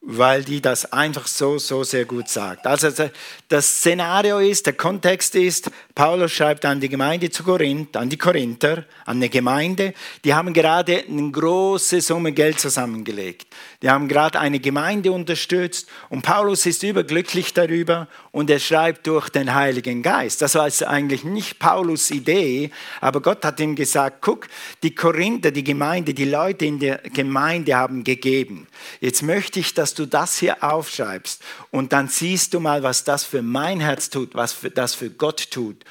weil 0.00 0.44
die 0.44 0.62
das 0.62 0.92
einfach 0.92 1.26
so, 1.26 1.58
so 1.58 1.82
sehr 1.84 2.04
gut 2.04 2.28
sagt. 2.28 2.66
Also 2.66 3.10
das 3.48 3.78
Szenario 3.78 4.38
ist, 4.38 4.66
der 4.66 4.72
Kontext 4.74 5.34
ist, 5.34 5.70
Paulus 5.98 6.30
schreibt 6.30 6.64
an 6.64 6.78
die 6.78 6.88
Gemeinde 6.88 7.28
zu 7.28 7.42
Korinth, 7.42 7.96
an 7.96 8.08
die 8.08 8.16
Korinther, 8.16 8.84
an 9.04 9.16
eine 9.16 9.28
Gemeinde, 9.28 9.94
die 10.24 10.32
haben 10.32 10.52
gerade 10.52 11.02
eine 11.08 11.28
große 11.32 12.00
Summe 12.00 12.30
Geld 12.30 12.60
zusammengelegt. 12.60 13.48
Die 13.82 13.90
haben 13.90 14.06
gerade 14.06 14.38
eine 14.38 14.60
Gemeinde 14.60 15.10
unterstützt 15.10 15.88
und 16.08 16.22
Paulus 16.22 16.66
ist 16.66 16.84
überglücklich 16.84 17.52
darüber 17.52 18.06
und 18.30 18.48
er 18.48 18.60
schreibt 18.60 19.08
durch 19.08 19.28
den 19.28 19.52
Heiligen 19.52 20.04
Geist. 20.04 20.40
Das 20.40 20.54
war 20.54 20.70
eigentlich 20.86 21.24
nicht 21.24 21.58
Paulus 21.58 22.12
Idee, 22.12 22.70
aber 23.00 23.20
Gott 23.20 23.44
hat 23.44 23.58
ihm 23.58 23.74
gesagt, 23.74 24.18
guck, 24.20 24.46
die 24.84 24.94
Korinther, 24.94 25.50
die 25.50 25.64
Gemeinde, 25.64 26.14
die 26.14 26.26
Leute 26.26 26.64
in 26.64 26.78
der 26.78 26.98
Gemeinde 27.12 27.74
haben 27.74 28.04
gegeben. 28.04 28.68
Jetzt 29.00 29.24
möchte 29.24 29.58
ich, 29.58 29.74
dass 29.74 29.94
du 29.94 30.06
das 30.06 30.38
hier 30.38 30.62
aufschreibst 30.62 31.42
und 31.72 31.92
dann 31.92 32.06
siehst 32.06 32.54
du 32.54 32.60
mal, 32.60 32.84
was 32.84 33.02
das 33.02 33.24
für 33.24 33.42
mein 33.42 33.80
Herz 33.80 34.10
tut, 34.10 34.36
was 34.36 34.58
das 34.76 34.94
für 34.94 35.10
Gott 35.10 35.50
tut 35.50 35.84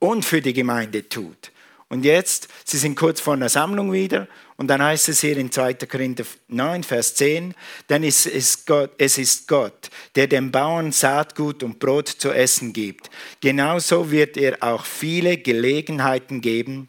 und 0.00 0.24
für 0.24 0.40
die 0.40 0.52
Gemeinde 0.52 1.08
tut. 1.08 1.52
Und 1.88 2.04
jetzt, 2.04 2.48
sie 2.64 2.78
sind 2.78 2.94
kurz 2.94 3.20
vor 3.20 3.34
einer 3.34 3.48
Sammlung 3.48 3.92
wieder 3.92 4.28
und 4.56 4.68
dann 4.68 4.80
heißt 4.80 5.08
es 5.08 5.22
hier 5.22 5.36
in 5.36 5.50
2. 5.50 5.74
Korinther 5.74 6.24
9, 6.46 6.84
Vers 6.84 7.16
10, 7.16 7.54
denn 7.88 8.04
es 8.04 8.26
ist, 8.26 8.66
Gott, 8.66 8.92
es 8.96 9.18
ist 9.18 9.48
Gott, 9.48 9.90
der 10.14 10.28
dem 10.28 10.52
Bauern 10.52 10.92
Saatgut 10.92 11.64
und 11.64 11.80
Brot 11.80 12.08
zu 12.08 12.30
essen 12.30 12.72
gibt. 12.72 13.10
Genauso 13.40 14.10
wird 14.10 14.36
er 14.36 14.62
auch 14.62 14.84
viele 14.84 15.38
Gelegenheiten 15.38 16.40
geben, 16.40 16.88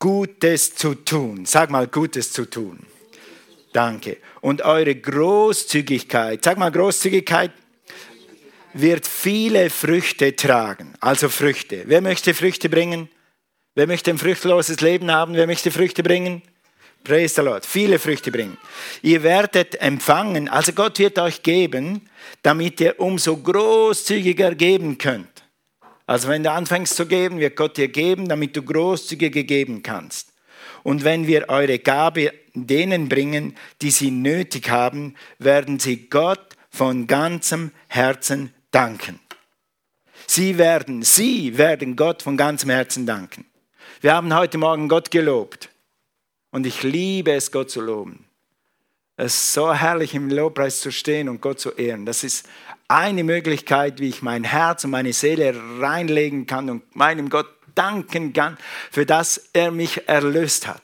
Gutes 0.00 0.74
zu 0.74 0.96
tun. 0.96 1.46
Sag 1.46 1.70
mal, 1.70 1.86
Gutes 1.86 2.32
zu 2.32 2.50
tun. 2.50 2.80
Danke. 3.72 4.16
Und 4.40 4.62
eure 4.62 4.96
Großzügigkeit, 4.96 6.42
sag 6.42 6.58
mal 6.58 6.72
Großzügigkeit, 6.72 7.52
wird 8.74 9.06
viele 9.06 9.70
Früchte 9.70 10.34
tragen. 10.36 10.94
Also 11.00 11.28
Früchte. 11.28 11.84
Wer 11.86 12.00
möchte 12.00 12.34
Früchte 12.34 12.68
bringen? 12.68 13.08
Wer 13.74 13.86
möchte 13.86 14.10
ein 14.10 14.18
früchtloses 14.18 14.80
Leben 14.80 15.10
haben? 15.10 15.34
Wer 15.34 15.46
möchte 15.46 15.70
Früchte 15.70 16.02
bringen? 16.02 16.42
Praise 17.04 17.34
the 17.34 17.40
Lord. 17.40 17.66
Viele 17.66 17.98
Früchte 17.98 18.30
bringen. 18.30 18.58
Ihr 19.02 19.22
werdet 19.22 19.80
empfangen, 19.80 20.48
also 20.48 20.72
Gott 20.72 20.98
wird 20.98 21.18
euch 21.18 21.42
geben, 21.42 22.08
damit 22.42 22.80
ihr 22.80 23.00
umso 23.00 23.36
großzügiger 23.36 24.54
geben 24.54 24.98
könnt. 24.98 25.28
Also 26.06 26.28
wenn 26.28 26.42
du 26.42 26.50
anfängst 26.50 26.94
zu 26.94 27.06
geben, 27.06 27.40
wird 27.40 27.56
Gott 27.56 27.76
dir 27.76 27.88
geben, 27.88 28.28
damit 28.28 28.56
du 28.56 28.62
großzügiger 28.62 29.42
geben 29.42 29.82
kannst. 29.82 30.32
Und 30.82 31.04
wenn 31.04 31.26
wir 31.26 31.48
eure 31.48 31.78
Gabe 31.78 32.32
denen 32.54 33.08
bringen, 33.08 33.56
die 33.80 33.90
sie 33.90 34.10
nötig 34.10 34.68
haben, 34.68 35.14
werden 35.38 35.78
sie 35.78 36.08
Gott 36.08 36.56
von 36.70 37.06
ganzem 37.06 37.70
Herzen 37.88 38.52
danken. 38.72 39.20
Sie 40.26 40.58
werden, 40.58 41.02
sie 41.02 41.58
werden 41.58 41.94
Gott 41.94 42.22
von 42.22 42.36
ganzem 42.36 42.70
Herzen 42.70 43.06
danken. 43.06 43.44
Wir 44.00 44.14
haben 44.14 44.34
heute 44.34 44.58
Morgen 44.58 44.88
Gott 44.88 45.10
gelobt. 45.10 45.68
Und 46.50 46.66
ich 46.66 46.82
liebe 46.82 47.32
es, 47.32 47.50
Gott 47.50 47.70
zu 47.70 47.80
loben. 47.80 48.24
Es 49.16 49.34
ist 49.34 49.54
so 49.54 49.72
herrlich, 49.72 50.14
im 50.14 50.30
Lobpreis 50.30 50.80
zu 50.80 50.90
stehen 50.90 51.28
und 51.28 51.40
Gott 51.40 51.60
zu 51.60 51.70
ehren. 51.70 52.06
Das 52.06 52.24
ist 52.24 52.48
eine 52.88 53.24
Möglichkeit, 53.24 54.00
wie 54.00 54.08
ich 54.08 54.22
mein 54.22 54.44
Herz 54.44 54.84
und 54.84 54.90
meine 54.90 55.12
Seele 55.12 55.54
reinlegen 55.80 56.46
kann 56.46 56.68
und 56.68 56.96
meinem 56.96 57.30
Gott 57.30 57.48
danken 57.74 58.32
kann, 58.32 58.58
für 58.90 59.06
das 59.06 59.50
er 59.52 59.70
mich 59.70 60.08
erlöst 60.08 60.66
hat. 60.66 60.82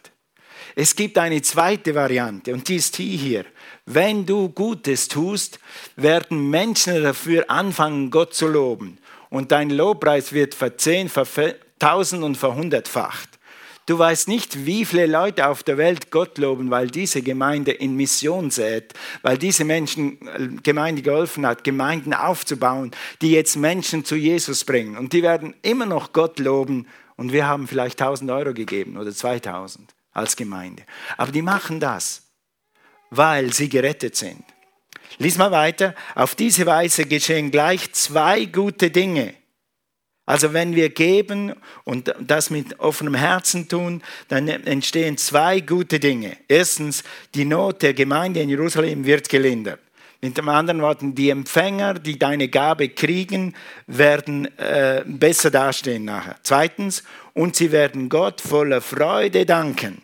Es 0.75 0.95
gibt 0.95 1.18
eine 1.18 1.42
zweite 1.42 1.95
Variante 1.95 2.54
und 2.54 2.68
die 2.68 2.76
ist 2.76 2.97
die 2.99 3.16
hier. 3.16 3.45
Wenn 3.90 4.26
du 4.26 4.50
Gutes 4.50 5.09
tust, 5.09 5.61
werden 5.97 6.50
Menschen 6.50 7.02
dafür 7.02 7.49
anfangen, 7.49 8.11
Gott 8.11 8.35
zu 8.35 8.47
loben. 8.47 8.99
Und 9.30 9.50
dein 9.50 9.71
Lobpreis 9.71 10.35
wird 10.35 10.54
verzehn, 10.54 11.09
vertausend 11.09 12.23
und 12.23 12.37
verhundertfacht. 12.37 13.38
Du 13.87 13.99
weißt 13.99 14.28
nicht, 14.28 14.66
wie 14.66 14.85
viele 14.85 15.07
Leute 15.07 15.47
auf 15.47 15.62
der 15.62 15.78
Welt 15.78 16.11
Gott 16.11 16.37
loben, 16.37 16.71
weil 16.71 16.88
diese 16.88 17.23
Gemeinde 17.23 17.73
in 17.73 17.97
Mission 17.97 18.50
sät, 18.50 18.92
weil 19.23 19.38
diese 19.38 19.64
Menschen 19.64 20.18
äh, 20.21 20.49
Gemeinde 20.62 21.00
geholfen 21.00 21.47
hat, 21.47 21.64
Gemeinden 21.64 22.12
aufzubauen, 22.12 22.90
die 23.23 23.30
jetzt 23.30 23.57
Menschen 23.57 24.04
zu 24.04 24.16
Jesus 24.16 24.64
bringen. 24.64 24.99
Und 24.99 25.14
die 25.14 25.23
werden 25.23 25.54
immer 25.62 25.87
noch 25.87 26.12
Gott 26.12 26.38
loben. 26.38 26.87
Und 27.16 27.33
wir 27.33 27.47
haben 27.47 27.66
vielleicht 27.66 27.99
1000 27.99 28.30
Euro 28.30 28.52
gegeben 28.52 28.99
oder 28.99 29.12
2000 29.12 29.95
als 30.12 30.37
Gemeinde. 30.37 30.83
Aber 31.16 31.33
die 31.33 31.40
machen 31.40 31.80
das, 31.80 32.27
weil 33.10 33.52
sie 33.52 33.68
gerettet 33.68 34.16
sind. 34.16 34.44
Lies 35.18 35.38
mal 35.38 35.50
weiter. 35.50 35.94
Auf 36.14 36.34
diese 36.34 36.66
Weise 36.66 37.06
geschehen 37.06 37.50
gleich 37.50 37.92
zwei 37.92 38.44
gute 38.44 38.90
Dinge 38.90 39.34
also 40.28 40.52
wenn 40.52 40.76
wir 40.76 40.90
geben 40.90 41.54
und 41.84 42.14
das 42.20 42.50
mit 42.50 42.78
offenem 42.80 43.14
Herzen 43.14 43.66
tun, 43.66 44.02
dann 44.28 44.46
entstehen 44.46 45.16
zwei 45.16 45.60
gute 45.60 45.98
Dinge. 45.98 46.36
Erstens, 46.48 47.02
die 47.34 47.46
Not 47.46 47.80
der 47.80 47.94
Gemeinde 47.94 48.40
in 48.40 48.50
Jerusalem 48.50 49.06
wird 49.06 49.30
gelindert. 49.30 49.80
Mit 50.20 50.38
anderen 50.38 50.82
Worten, 50.82 51.14
die 51.14 51.30
Empfänger, 51.30 51.94
die 51.94 52.18
deine 52.18 52.48
Gabe 52.48 52.90
kriegen, 52.90 53.54
werden 53.86 54.54
äh, 54.58 55.02
besser 55.06 55.50
dastehen 55.50 56.04
nachher. 56.04 56.36
Zweitens, 56.42 57.04
und 57.32 57.56
sie 57.56 57.72
werden 57.72 58.10
Gott 58.10 58.42
voller 58.42 58.82
Freude 58.82 59.46
danken. 59.46 60.02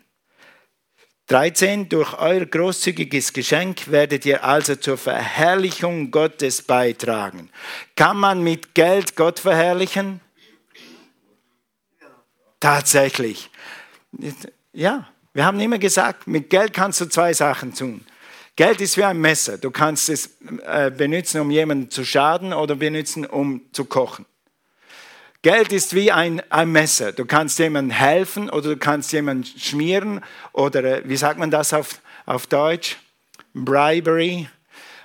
13. 1.29 1.89
Durch 1.89 2.19
euer 2.19 2.45
großzügiges 2.45 3.33
Geschenk 3.33 3.91
werdet 3.91 4.27
ihr 4.27 4.45
also 4.45 4.77
zur 4.77 4.99
Verherrlichung 4.99 6.11
Gottes 6.11 6.63
beitragen. 6.63 7.51
Kann 7.97 8.19
man 8.19 8.43
mit 8.43 8.75
Geld 8.75 9.17
Gott 9.17 9.39
verherrlichen? 9.39 10.21
Tatsächlich. 12.61 13.51
Ja, 14.73 15.09
wir 15.33 15.45
haben 15.45 15.61
immer 15.61 15.79
gesagt, 15.79 16.27
mit 16.27 16.51
Geld 16.51 16.73
kannst 16.73 17.01
du 17.01 17.07
zwei 17.07 17.33
Sachen 17.33 17.75
tun. 17.75 18.05
Geld 18.57 18.81
ist 18.81 18.97
wie 18.97 19.05
ein 19.05 19.21
Messer. 19.21 19.59
Du 19.59 19.71
kannst 19.71 20.09
es 20.09 20.31
äh, 20.65 20.91
benutzen, 20.91 21.41
um 21.41 21.51
jemanden 21.51 21.91
zu 21.91 22.05
schaden 22.05 22.53
oder 22.53 22.77
benutzen, 22.77 23.27
um 23.27 23.63
zu 23.73 23.85
kochen. 23.85 24.27
Geld 25.45 25.75
ist 25.75 25.95
wie 25.95 26.11
ein, 26.11 26.41
ein 26.49 26.73
Messer. 26.73 27.13
Du 27.13 27.27
kannst 27.27 27.59
jemandem 27.59 27.95
helfen 27.95 28.49
oder 28.49 28.71
du 28.71 28.77
kannst 28.79 29.13
jemanden 29.13 29.45
schmieren 29.45 30.23
oder 30.55 30.83
äh, 30.83 31.03
wie 31.05 31.19
sagt 31.19 31.39
man 31.39 31.51
das 31.51 31.75
auf, 31.75 32.01
auf 32.25 32.47
Deutsch? 32.47 32.97
Bribery. 33.53 34.49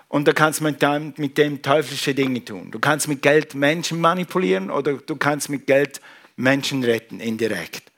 Und 0.08 0.30
du 0.30 0.34
kannst 0.34 0.62
mit 0.62 0.82
dem, 0.82 1.14
mit 1.18 1.38
dem 1.38 1.62
teuflische 1.62 2.16
Dinge 2.16 2.46
tun. 2.46 2.72
Du 2.72 2.80
kannst 2.80 3.10
mit 3.10 3.22
Geld 3.22 3.54
Menschen 3.54 4.00
manipulieren 4.00 4.72
oder 4.72 4.94
du 4.94 5.18
kannst 5.18 5.50
mit 5.50 5.68
Geld 5.68 6.00
Menschen 6.38 6.86
retten, 6.86 7.20
indirekt. 7.20 7.92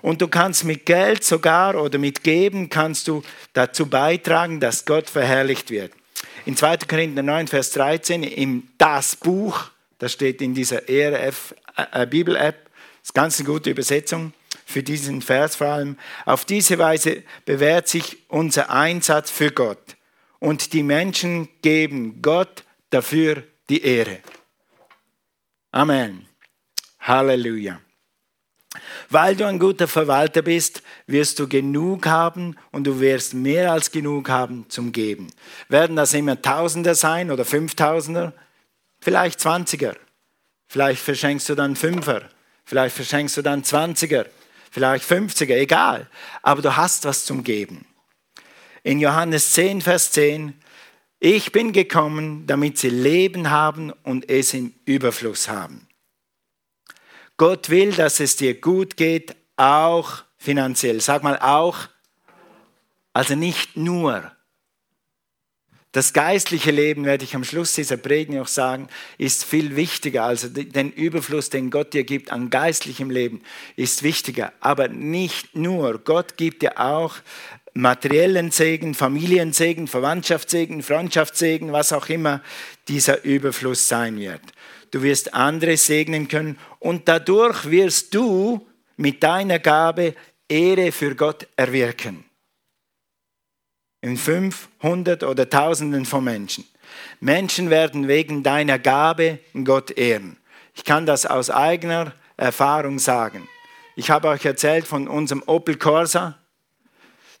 Und 0.00 0.22
du 0.22 0.28
kannst 0.28 0.62
mit 0.62 0.86
Geld 0.86 1.24
sogar 1.24 1.74
oder 1.82 1.98
mit 1.98 2.22
Geben 2.22 2.70
kannst 2.70 3.08
du 3.08 3.24
dazu 3.54 3.86
beitragen, 3.86 4.60
dass 4.60 4.84
Gott 4.84 5.10
verherrlicht 5.10 5.72
wird. 5.72 5.90
In 6.46 6.56
2. 6.56 6.76
Korinther 6.88 7.24
9, 7.24 7.48
Vers 7.48 7.72
13, 7.72 8.22
im 8.22 8.68
Das 8.78 9.16
Buch, 9.16 9.72
das 9.98 10.12
steht 10.12 10.40
in 10.40 10.54
dieser 10.54 10.88
ERF 10.88 11.54
äh, 11.76 12.06
Bibel-App. 12.06 12.64
Das 12.64 13.10
ist 13.10 13.14
ganz 13.14 13.38
eine 13.38 13.48
gute 13.48 13.70
Übersetzung 13.70 14.32
für 14.64 14.82
diesen 14.82 15.22
Vers 15.22 15.56
vor 15.56 15.68
allem. 15.68 15.96
Auf 16.24 16.44
diese 16.44 16.78
Weise 16.78 17.22
bewährt 17.44 17.88
sich 17.88 18.18
unser 18.28 18.70
Einsatz 18.70 19.30
für 19.30 19.50
Gott. 19.50 19.96
Und 20.40 20.72
die 20.72 20.82
Menschen 20.82 21.48
geben 21.62 22.22
Gott 22.22 22.64
dafür 22.90 23.42
die 23.68 23.82
Ehre. 23.82 24.18
Amen. 25.72 26.26
Halleluja. 27.00 27.80
Weil 29.10 29.34
du 29.36 29.46
ein 29.46 29.58
guter 29.58 29.88
Verwalter 29.88 30.42
bist, 30.42 30.82
wirst 31.06 31.38
du 31.38 31.48
genug 31.48 32.06
haben 32.06 32.56
und 32.70 32.84
du 32.86 33.00
wirst 33.00 33.34
mehr 33.34 33.72
als 33.72 33.90
genug 33.90 34.28
haben 34.28 34.66
zum 34.68 34.92
Geben. 34.92 35.28
Werden 35.68 35.96
das 35.96 36.12
immer 36.12 36.40
Tausender 36.40 36.94
sein 36.94 37.30
oder 37.30 37.44
Fünftausender? 37.44 38.34
Vielleicht 39.00 39.40
Zwanziger. 39.40 39.96
Vielleicht 40.68 41.02
verschenkst 41.02 41.48
du 41.48 41.54
dann 41.54 41.76
Fünfer, 41.76 42.28
vielleicht 42.64 42.94
verschenkst 42.94 43.38
du 43.38 43.42
dann 43.42 43.64
Zwanziger, 43.64 44.26
vielleicht 44.70 45.04
Fünfziger, 45.04 45.56
egal. 45.56 46.08
Aber 46.42 46.60
du 46.60 46.76
hast 46.76 47.06
was 47.06 47.24
zum 47.24 47.42
Geben. 47.42 47.86
In 48.82 49.00
Johannes 49.00 49.52
10, 49.52 49.80
Vers 49.80 50.12
10, 50.12 50.60
ich 51.20 51.52
bin 51.52 51.72
gekommen, 51.72 52.46
damit 52.46 52.78
sie 52.78 52.90
Leben 52.90 53.50
haben 53.50 53.92
und 54.04 54.28
es 54.28 54.54
im 54.54 54.74
Überfluss 54.84 55.48
haben. 55.48 55.88
Gott 57.38 57.70
will, 57.70 57.92
dass 57.92 58.20
es 58.20 58.36
dir 58.36 58.60
gut 58.60 58.96
geht, 58.96 59.34
auch 59.56 60.22
finanziell. 60.36 61.00
Sag 61.00 61.22
mal 61.22 61.38
auch, 61.38 61.88
also 63.12 63.34
nicht 63.34 63.76
nur. 63.76 64.30
Das 65.92 66.12
geistliche 66.12 66.70
Leben, 66.70 67.06
werde 67.06 67.24
ich 67.24 67.34
am 67.34 67.44
Schluss 67.44 67.72
dieser 67.72 67.96
Predigt 67.96 68.30
noch 68.30 68.46
sagen, 68.46 68.88
ist 69.16 69.44
viel 69.44 69.74
wichtiger. 69.74 70.24
Also 70.24 70.48
den 70.48 70.92
Überfluss, 70.92 71.48
den 71.48 71.70
Gott 71.70 71.94
dir 71.94 72.04
gibt 72.04 72.30
an 72.30 72.50
geistlichem 72.50 73.08
Leben, 73.08 73.40
ist 73.74 74.02
wichtiger. 74.02 74.52
Aber 74.60 74.88
nicht 74.88 75.56
nur. 75.56 75.98
Gott 75.98 76.36
gibt 76.36 76.60
dir 76.60 76.78
auch 76.78 77.16
materiellen 77.72 78.50
Segen, 78.50 78.94
Familiensegen, 78.94 79.86
Verwandtschaftssegen, 79.86 80.82
Freundschaftssegen, 80.82 81.72
was 81.72 81.94
auch 81.94 82.10
immer 82.10 82.42
dieser 82.88 83.24
Überfluss 83.24 83.88
sein 83.88 84.18
wird. 84.18 84.42
Du 84.90 85.02
wirst 85.02 85.32
andere 85.32 85.78
segnen 85.78 86.28
können 86.28 86.58
und 86.80 87.08
dadurch 87.08 87.70
wirst 87.70 88.14
du 88.14 88.66
mit 88.96 89.22
deiner 89.22 89.58
Gabe 89.58 90.14
Ehre 90.48 90.92
für 90.92 91.14
Gott 91.14 91.46
erwirken 91.56 92.27
in 94.00 94.16
500 94.16 95.24
oder 95.24 95.48
Tausenden 95.48 96.04
von 96.04 96.24
Menschen. 96.24 96.64
Menschen 97.20 97.70
werden 97.70 98.08
wegen 98.08 98.42
deiner 98.42 98.78
Gabe 98.78 99.40
Gott 99.64 99.90
ehren. 99.90 100.36
Ich 100.74 100.84
kann 100.84 101.06
das 101.06 101.26
aus 101.26 101.50
eigener 101.50 102.12
Erfahrung 102.36 102.98
sagen. 102.98 103.48
Ich 103.96 104.10
habe 104.10 104.28
euch 104.28 104.44
erzählt 104.44 104.86
von 104.86 105.08
unserem 105.08 105.42
Opel 105.46 105.76
Corsa, 105.76 106.38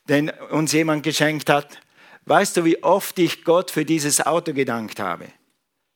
den 0.08 0.30
uns 0.50 0.72
jemand 0.72 1.04
geschenkt 1.04 1.48
hat. 1.48 1.80
Weißt 2.24 2.56
du, 2.56 2.64
wie 2.64 2.82
oft 2.82 3.18
ich 3.18 3.44
Gott 3.44 3.70
für 3.70 3.84
dieses 3.84 4.26
Auto 4.26 4.52
gedankt 4.52 4.98
habe? 4.98 5.26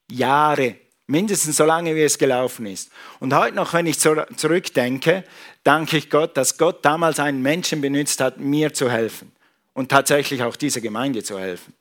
Jahre, 0.09 0.75
mindestens 1.05 1.57
so 1.57 1.65
lange, 1.65 1.95
wie 1.95 2.03
es 2.03 2.17
gelaufen 2.17 2.65
ist. 2.65 2.91
Und 3.19 3.33
heute 3.33 3.55
noch, 3.55 3.73
wenn 3.73 3.85
ich 3.85 3.99
zurückdenke, 3.99 5.25
danke 5.63 5.97
ich 5.97 6.09
Gott, 6.09 6.37
dass 6.37 6.57
Gott 6.57 6.85
damals 6.85 7.19
einen 7.19 7.41
Menschen 7.41 7.81
benutzt 7.81 8.21
hat, 8.21 8.39
mir 8.39 8.73
zu 8.73 8.89
helfen 8.89 9.32
und 9.73 9.89
tatsächlich 9.89 10.43
auch 10.43 10.55
dieser 10.55 10.81
Gemeinde 10.81 11.23
zu 11.23 11.39
helfen. 11.39 11.73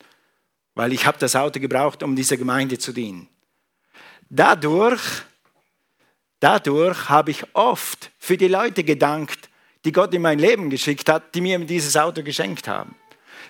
Weil 0.75 0.92
ich 0.92 1.06
habe 1.06 1.18
das 1.18 1.37
Auto 1.37 1.61
gebraucht, 1.61 2.02
um 2.02 2.16
dieser 2.16 2.37
Gemeinde 2.37 2.78
zu 2.78 2.92
dienen. 2.92 3.28
Dadurch, 4.30 5.02
dadurch 6.40 7.08
habe 7.08 7.30
ich 7.30 7.44
oft 7.54 8.11
für 8.18 8.37
die 8.37 8.49
Leute 8.49 8.82
gedankt, 8.82 9.50
die 9.84 9.92
Gott 9.92 10.14
in 10.14 10.22
mein 10.22 10.38
Leben 10.38 10.70
geschickt 10.70 11.08
hat, 11.08 11.34
die 11.34 11.40
mir 11.40 11.58
dieses 11.58 11.96
Auto 11.96 12.22
geschenkt 12.22 12.68
haben. 12.68 12.94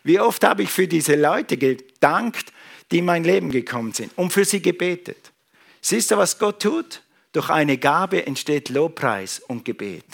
Wie 0.02 0.18
oft 0.18 0.42
habe 0.44 0.64
ich 0.64 0.70
für 0.70 0.88
diese 0.88 1.14
Leute 1.14 1.56
gedankt, 1.56 2.52
die 2.90 2.98
in 2.98 3.04
mein 3.04 3.24
Leben 3.24 3.50
gekommen 3.50 3.92
sind 3.92 4.12
und 4.16 4.32
für 4.32 4.44
sie 4.44 4.60
gebetet. 4.60 5.32
Siehst 5.80 6.10
du, 6.10 6.16
was 6.16 6.38
Gott 6.38 6.60
tut? 6.62 7.02
Durch 7.32 7.48
eine 7.48 7.78
Gabe 7.78 8.26
entsteht 8.26 8.68
Lobpreis 8.68 9.40
und 9.40 9.64
Gebet. 9.64 10.04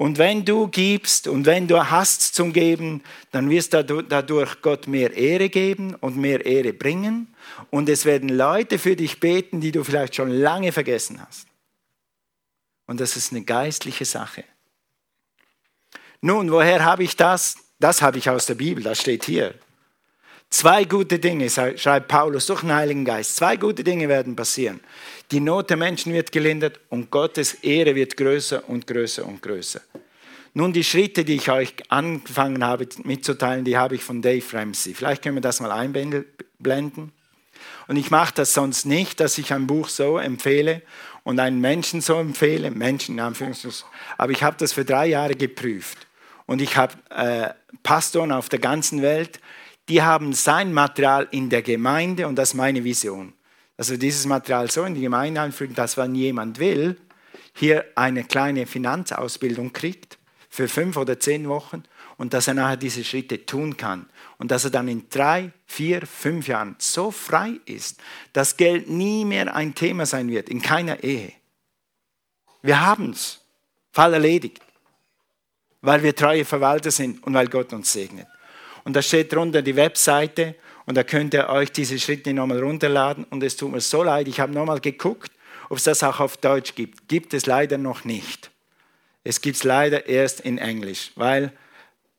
Und 0.00 0.16
wenn 0.16 0.46
du 0.46 0.66
gibst 0.66 1.28
und 1.28 1.44
wenn 1.44 1.68
du 1.68 1.90
hast 1.90 2.34
zum 2.34 2.54
Geben, 2.54 3.02
dann 3.32 3.50
wirst 3.50 3.74
du 3.74 4.02
dadurch 4.02 4.62
Gott 4.62 4.86
mehr 4.86 5.12
Ehre 5.12 5.50
geben 5.50 5.94
und 5.94 6.16
mehr 6.16 6.46
Ehre 6.46 6.72
bringen. 6.72 7.34
Und 7.68 7.86
es 7.86 8.06
werden 8.06 8.30
Leute 8.30 8.78
für 8.78 8.96
dich 8.96 9.20
beten, 9.20 9.60
die 9.60 9.72
du 9.72 9.84
vielleicht 9.84 10.14
schon 10.14 10.30
lange 10.30 10.72
vergessen 10.72 11.20
hast. 11.20 11.46
Und 12.86 12.98
das 12.98 13.14
ist 13.14 13.32
eine 13.32 13.42
geistliche 13.42 14.06
Sache. 14.06 14.44
Nun, 16.22 16.50
woher 16.50 16.82
habe 16.82 17.02
ich 17.04 17.14
das? 17.14 17.58
Das 17.78 18.00
habe 18.00 18.16
ich 18.16 18.30
aus 18.30 18.46
der 18.46 18.54
Bibel, 18.54 18.82
das 18.82 19.02
steht 19.02 19.26
hier. 19.26 19.54
Zwei 20.48 20.84
gute 20.84 21.18
Dinge, 21.18 21.50
schreibt 21.50 22.08
Paulus 22.08 22.46
durch 22.46 22.62
den 22.62 22.72
Heiligen 22.72 23.04
Geist. 23.04 23.36
Zwei 23.36 23.58
gute 23.58 23.84
Dinge 23.84 24.08
werden 24.08 24.34
passieren. 24.34 24.80
Die 25.30 25.40
Not 25.40 25.70
der 25.70 25.76
Menschen 25.76 26.12
wird 26.12 26.32
gelindert 26.32 26.80
und 26.88 27.10
Gottes 27.10 27.54
Ehre 27.54 27.94
wird 27.94 28.16
größer 28.16 28.68
und 28.68 28.86
größer 28.86 29.24
und 29.24 29.40
größer. 29.40 29.80
Nun, 30.54 30.72
die 30.72 30.82
Schritte, 30.82 31.24
die 31.24 31.36
ich 31.36 31.48
euch 31.48 31.74
angefangen 31.88 32.64
habe 32.64 32.88
mitzuteilen, 33.04 33.64
die 33.64 33.76
habe 33.76 33.94
ich 33.94 34.02
von 34.02 34.20
Dave 34.20 34.44
Ramsey. 34.52 34.94
Vielleicht 34.94 35.22
können 35.22 35.36
wir 35.36 35.42
das 35.42 35.60
mal 35.60 35.70
einblenden. 35.70 37.12
Und 37.86 37.96
ich 37.96 38.10
mache 38.10 38.34
das 38.34 38.52
sonst 38.52 38.84
nicht, 38.86 39.20
dass 39.20 39.38
ich 39.38 39.52
ein 39.52 39.68
Buch 39.68 39.88
so 39.88 40.18
empfehle 40.18 40.82
und 41.22 41.38
einen 41.38 41.60
Menschen 41.60 42.00
so 42.00 42.18
empfehle, 42.18 42.72
Menschen 42.72 43.16
in 43.16 43.20
Anführungszeichen. 43.20 43.86
Aber 44.18 44.32
ich 44.32 44.42
habe 44.42 44.56
das 44.58 44.72
für 44.72 44.84
drei 44.84 45.06
Jahre 45.06 45.36
geprüft. 45.36 46.08
Und 46.46 46.60
ich 46.60 46.76
habe 46.76 46.94
äh, 47.10 47.50
Pastoren 47.84 48.32
auf 48.32 48.48
der 48.48 48.58
ganzen 48.58 49.02
Welt, 49.02 49.38
die 49.88 50.02
haben 50.02 50.32
sein 50.32 50.72
Material 50.72 51.28
in 51.30 51.48
der 51.48 51.62
Gemeinde 51.62 52.26
und 52.26 52.34
das 52.34 52.50
ist 52.50 52.54
meine 52.54 52.82
Vision. 52.82 53.32
Also 53.80 53.96
dieses 53.96 54.26
Material 54.26 54.70
so 54.70 54.84
in 54.84 54.94
die 54.94 55.00
Gemeinde 55.00 55.40
einfügen, 55.40 55.74
dass 55.74 55.96
wenn 55.96 56.14
jemand 56.14 56.58
will, 56.58 56.98
hier 57.54 57.86
eine 57.94 58.24
kleine 58.24 58.66
Finanzausbildung 58.66 59.72
kriegt 59.72 60.18
für 60.50 60.68
fünf 60.68 60.98
oder 60.98 61.18
zehn 61.18 61.48
Wochen 61.48 61.84
und 62.18 62.34
dass 62.34 62.46
er 62.46 62.52
nachher 62.52 62.76
diese 62.76 63.02
Schritte 63.02 63.46
tun 63.46 63.78
kann 63.78 64.04
und 64.36 64.50
dass 64.50 64.64
er 64.64 64.70
dann 64.70 64.86
in 64.86 65.08
drei, 65.08 65.52
vier, 65.64 66.06
fünf 66.06 66.46
Jahren 66.46 66.76
so 66.76 67.10
frei 67.10 67.54
ist, 67.64 67.98
dass 68.34 68.58
Geld 68.58 68.90
nie 68.90 69.24
mehr 69.24 69.56
ein 69.56 69.74
Thema 69.74 70.04
sein 70.04 70.28
wird, 70.28 70.50
in 70.50 70.60
keiner 70.60 71.02
Ehe. 71.02 71.32
Wir 72.60 72.82
haben 72.82 73.12
es. 73.12 73.40
Fall 73.92 74.12
erledigt. 74.12 74.60
Weil 75.80 76.02
wir 76.02 76.14
treue 76.14 76.44
Verwalter 76.44 76.90
sind 76.90 77.26
und 77.26 77.32
weil 77.32 77.48
Gott 77.48 77.72
uns 77.72 77.90
segnet. 77.90 78.26
Und 78.84 78.94
da 78.94 79.00
steht 79.00 79.32
drunter 79.32 79.62
die 79.62 79.76
Webseite 79.76 80.56
und 80.90 80.96
da 80.96 81.04
könnt 81.04 81.34
ihr 81.34 81.48
euch 81.50 81.70
diese 81.70 82.00
Schritte 82.00 82.34
nochmal 82.34 82.58
runterladen. 82.58 83.22
Und 83.30 83.44
es 83.44 83.56
tut 83.56 83.70
mir 83.70 83.80
so 83.80 84.02
leid, 84.02 84.26
ich 84.26 84.40
habe 84.40 84.52
nochmal 84.52 84.80
geguckt, 84.80 85.30
ob 85.68 85.78
es 85.78 85.84
das 85.84 86.02
auch 86.02 86.18
auf 86.18 86.36
Deutsch 86.36 86.74
gibt. 86.74 87.06
Gibt 87.06 87.32
es 87.32 87.46
leider 87.46 87.78
noch 87.78 88.04
nicht. 88.04 88.50
Es 89.22 89.40
gibt 89.40 89.54
es 89.54 89.62
leider 89.62 90.06
erst 90.06 90.40
in 90.40 90.58
Englisch, 90.58 91.12
weil, 91.14 91.52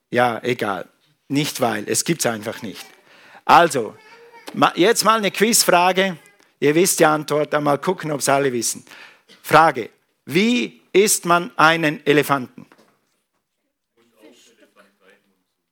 ja, 0.10 0.42
egal. 0.42 0.88
Nicht 1.28 1.60
weil, 1.60 1.84
es 1.86 2.06
gibt 2.06 2.22
es 2.22 2.32
einfach 2.32 2.62
nicht. 2.62 2.86
Also, 3.44 3.94
jetzt 4.76 5.04
mal 5.04 5.18
eine 5.18 5.32
Quizfrage. 5.32 6.16
Ihr 6.62 6.74
wisst 6.74 7.02
die 7.02 7.06
Antwort, 7.06 7.52
mal 7.62 7.78
gucken, 7.78 8.10
ob 8.14 8.22
es 8.22 8.30
alle 8.30 8.54
wissen. 8.54 8.86
Frage, 9.44 9.90
wie 10.24 10.80
isst 10.94 11.26
man 11.26 11.52
einen 11.58 12.06
Elefanten? 12.06 12.66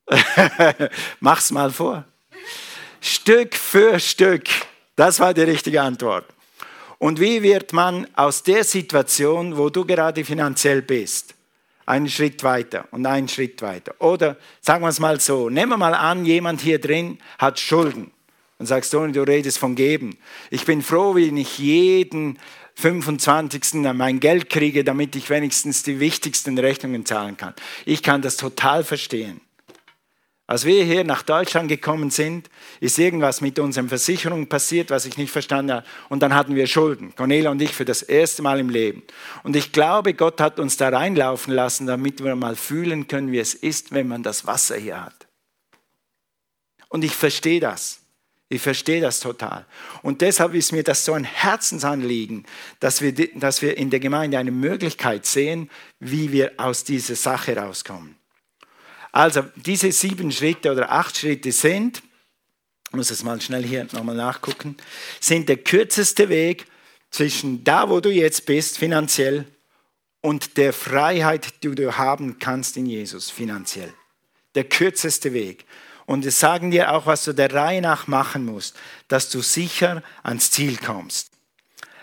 Mach's 1.20 1.50
mal 1.50 1.70
vor. 1.70 2.04
Stück 3.00 3.54
für 3.54 3.98
Stück. 3.98 4.44
Das 4.96 5.20
war 5.20 5.32
die 5.32 5.42
richtige 5.42 5.80
Antwort. 5.80 6.26
Und 6.98 7.18
wie 7.18 7.42
wird 7.42 7.72
man 7.72 8.06
aus 8.14 8.42
der 8.42 8.62
Situation, 8.62 9.56
wo 9.56 9.70
du 9.70 9.86
gerade 9.86 10.22
finanziell 10.22 10.82
bist, 10.82 11.34
einen 11.86 12.10
Schritt 12.10 12.44
weiter 12.44 12.86
und 12.90 13.06
einen 13.06 13.26
Schritt 13.26 13.62
weiter? 13.62 13.94
Oder 14.00 14.36
sagen 14.60 14.84
wir 14.84 14.88
es 14.88 15.00
mal 15.00 15.18
so, 15.18 15.48
nehmen 15.48 15.70
wir 15.70 15.78
mal 15.78 15.94
an, 15.94 16.26
jemand 16.26 16.60
hier 16.60 16.78
drin 16.78 17.18
hat 17.38 17.58
Schulden. 17.58 18.10
Und 18.58 18.66
sagst 18.66 18.92
du, 18.92 19.06
du 19.06 19.22
redest 19.22 19.56
von 19.56 19.74
geben. 19.74 20.18
Ich 20.50 20.66
bin 20.66 20.82
froh, 20.82 21.14
wenn 21.14 21.38
ich 21.38 21.58
jeden 21.58 22.38
25. 22.74 23.74
mein 23.94 24.20
Geld 24.20 24.50
kriege, 24.50 24.84
damit 24.84 25.16
ich 25.16 25.30
wenigstens 25.30 25.82
die 25.82 25.98
wichtigsten 25.98 26.58
Rechnungen 26.58 27.06
zahlen 27.06 27.38
kann. 27.38 27.54
Ich 27.86 28.02
kann 28.02 28.20
das 28.20 28.36
total 28.36 28.84
verstehen. 28.84 29.40
Als 30.50 30.64
wir 30.64 30.82
hier 30.82 31.04
nach 31.04 31.22
Deutschland 31.22 31.68
gekommen 31.68 32.10
sind, 32.10 32.50
ist 32.80 32.98
irgendwas 32.98 33.40
mit 33.40 33.60
unseren 33.60 33.88
Versicherungen 33.88 34.48
passiert, 34.48 34.90
was 34.90 35.04
ich 35.04 35.16
nicht 35.16 35.30
verstanden 35.30 35.74
habe. 35.74 35.86
Und 36.08 36.24
dann 36.24 36.34
hatten 36.34 36.56
wir 36.56 36.66
Schulden, 36.66 37.14
Cornelia 37.14 37.52
und 37.52 37.62
ich, 37.62 37.72
für 37.72 37.84
das 37.84 38.02
erste 38.02 38.42
Mal 38.42 38.58
im 38.58 38.68
Leben. 38.68 39.04
Und 39.44 39.54
ich 39.54 39.70
glaube, 39.70 40.12
Gott 40.12 40.40
hat 40.40 40.58
uns 40.58 40.76
da 40.76 40.88
reinlaufen 40.88 41.54
lassen, 41.54 41.86
damit 41.86 42.24
wir 42.24 42.34
mal 42.34 42.56
fühlen 42.56 43.06
können, 43.06 43.30
wie 43.30 43.38
es 43.38 43.54
ist, 43.54 43.92
wenn 43.92 44.08
man 44.08 44.24
das 44.24 44.44
Wasser 44.44 44.74
hier 44.74 45.04
hat. 45.04 45.28
Und 46.88 47.04
ich 47.04 47.14
verstehe 47.14 47.60
das. 47.60 48.00
Ich 48.48 48.60
verstehe 48.60 49.00
das 49.00 49.20
total. 49.20 49.66
Und 50.02 50.20
deshalb 50.20 50.54
ist 50.54 50.72
mir 50.72 50.82
das 50.82 51.04
so 51.04 51.12
ein 51.12 51.22
Herzensanliegen, 51.22 52.44
dass 52.80 53.00
wir, 53.02 53.12
dass 53.38 53.62
wir 53.62 53.76
in 53.76 53.90
der 53.90 54.00
Gemeinde 54.00 54.36
eine 54.36 54.50
Möglichkeit 54.50 55.26
sehen, 55.26 55.70
wie 56.00 56.32
wir 56.32 56.54
aus 56.56 56.82
dieser 56.82 57.14
Sache 57.14 57.56
rauskommen. 57.56 58.19
Also 59.12 59.44
diese 59.56 59.90
sieben 59.92 60.30
Schritte 60.30 60.70
oder 60.70 60.90
acht 60.90 61.16
Schritte 61.16 61.52
sind, 61.52 62.02
ich 62.88 62.96
muss 62.96 63.10
es 63.10 63.22
mal 63.22 63.40
schnell 63.40 63.64
hier 63.64 63.86
nochmal 63.92 64.16
nachgucken, 64.16 64.76
sind 65.20 65.48
der 65.48 65.58
kürzeste 65.58 66.28
Weg 66.28 66.66
zwischen 67.10 67.64
da, 67.64 67.88
wo 67.88 68.00
du 68.00 68.10
jetzt 68.10 68.46
bist, 68.46 68.78
finanziell, 68.78 69.46
und 70.22 70.56
der 70.56 70.72
Freiheit, 70.72 71.62
die 71.62 71.74
du 71.74 71.96
haben 71.96 72.38
kannst 72.38 72.76
in 72.76 72.86
Jesus, 72.86 73.30
finanziell. 73.30 73.92
Der 74.54 74.64
kürzeste 74.64 75.32
Weg. 75.32 75.64
Und 76.06 76.26
es 76.26 76.40
sagen 76.40 76.70
dir 76.70 76.92
auch, 76.92 77.06
was 77.06 77.24
du 77.24 77.32
der 77.32 77.52
Reihe 77.54 77.80
nach 77.80 78.06
machen 78.06 78.44
musst, 78.44 78.76
dass 79.08 79.30
du 79.30 79.40
sicher 79.40 80.02
ans 80.22 80.50
Ziel 80.50 80.76
kommst. 80.76 81.30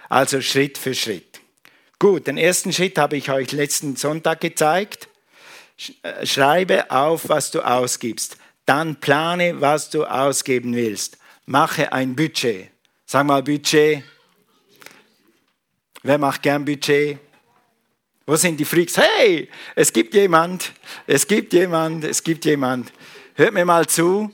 Also 0.09 0.41
Schritt 0.41 0.77
für 0.77 0.95
Schritt. 0.95 1.41
Gut, 1.99 2.27
den 2.27 2.37
ersten 2.37 2.71
Schritt 2.71 2.97
habe 2.97 3.17
ich 3.17 3.29
euch 3.29 3.51
letzten 3.51 3.95
Sonntag 3.95 4.39
gezeigt. 4.39 5.09
Äh, 6.01 6.25
schreibe 6.25 6.89
auf, 6.89 7.29
was 7.29 7.51
du 7.51 7.61
ausgibst. 7.61 8.37
Dann 8.65 8.95
plane, 8.95 9.61
was 9.61 9.89
du 9.89 10.05
ausgeben 10.05 10.75
willst. 10.75 11.17
Mache 11.45 11.91
ein 11.93 12.15
Budget. 12.15 12.69
Sag 13.05 13.25
mal 13.25 13.43
Budget. 13.43 14.03
Wer 16.03 16.17
macht 16.17 16.41
gern 16.41 16.65
Budget? 16.65 17.19
Wo 18.25 18.35
sind 18.35 18.59
die 18.59 18.65
Freaks? 18.65 18.97
Hey, 18.97 19.49
es 19.75 19.93
gibt 19.93 20.13
jemand, 20.13 20.73
es 21.05 21.25
gibt 21.27 21.53
jemand, 21.53 22.03
es 22.03 22.21
gibt 22.21 22.43
jemand. 22.43 22.91
Hört 23.35 23.53
mir 23.53 23.63
mal 23.63 23.87
zu. 23.87 24.31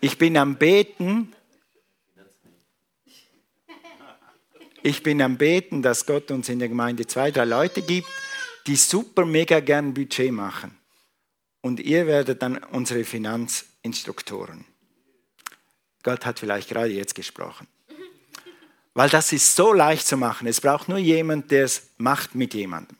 Ich 0.00 0.16
bin 0.16 0.36
am 0.38 0.56
Beten. 0.56 1.34
Ich 4.82 5.02
bin 5.02 5.20
am 5.20 5.36
Beten, 5.36 5.82
dass 5.82 6.06
Gott 6.06 6.30
uns 6.30 6.48
in 6.48 6.60
der 6.60 6.68
Gemeinde 6.68 7.06
zwei, 7.06 7.30
drei 7.30 7.44
Leute 7.44 7.82
gibt, 7.82 8.08
die 8.66 8.76
super 8.76 9.24
mega 9.24 9.60
gern 9.60 9.94
Budget 9.94 10.32
machen. 10.32 10.76
Und 11.60 11.80
ihr 11.80 12.06
werdet 12.06 12.42
dann 12.42 12.58
unsere 12.58 13.04
Finanzinstruktoren. 13.04 14.64
Gott 16.02 16.24
hat 16.24 16.38
vielleicht 16.38 16.68
gerade 16.68 16.92
jetzt 16.92 17.14
gesprochen. 17.14 17.66
Weil 18.94 19.08
das 19.10 19.32
ist 19.32 19.56
so 19.56 19.72
leicht 19.72 20.06
zu 20.06 20.16
machen. 20.16 20.46
Es 20.46 20.60
braucht 20.60 20.88
nur 20.88 20.98
jemand, 20.98 21.50
der 21.50 21.64
es 21.64 21.90
macht 21.98 22.34
mit 22.34 22.54
jemandem. 22.54 22.96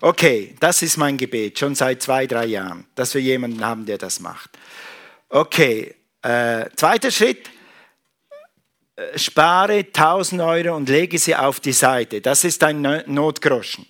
Okay, 0.00 0.54
das 0.60 0.80
ist 0.80 0.96
mein 0.96 1.18
Gebet, 1.18 1.58
schon 1.58 1.74
seit 1.74 2.00
zwei, 2.00 2.26
drei 2.26 2.46
Jahren, 2.46 2.86
dass 2.94 3.12
wir 3.12 3.20
jemanden 3.20 3.62
haben, 3.62 3.84
der 3.84 3.98
das 3.98 4.20
macht. 4.20 4.50
Okay, 5.28 5.94
äh, 6.22 6.70
zweiter 6.74 7.10
Schritt, 7.10 7.50
äh, 8.96 9.18
spare 9.18 9.84
1000 9.92 10.40
Euro 10.40 10.74
und 10.74 10.88
lege 10.88 11.18
sie 11.18 11.36
auf 11.36 11.60
die 11.60 11.74
Seite. 11.74 12.22
Das 12.22 12.44
ist 12.44 12.62
ein 12.64 12.80
Notgroschen. 13.06 13.89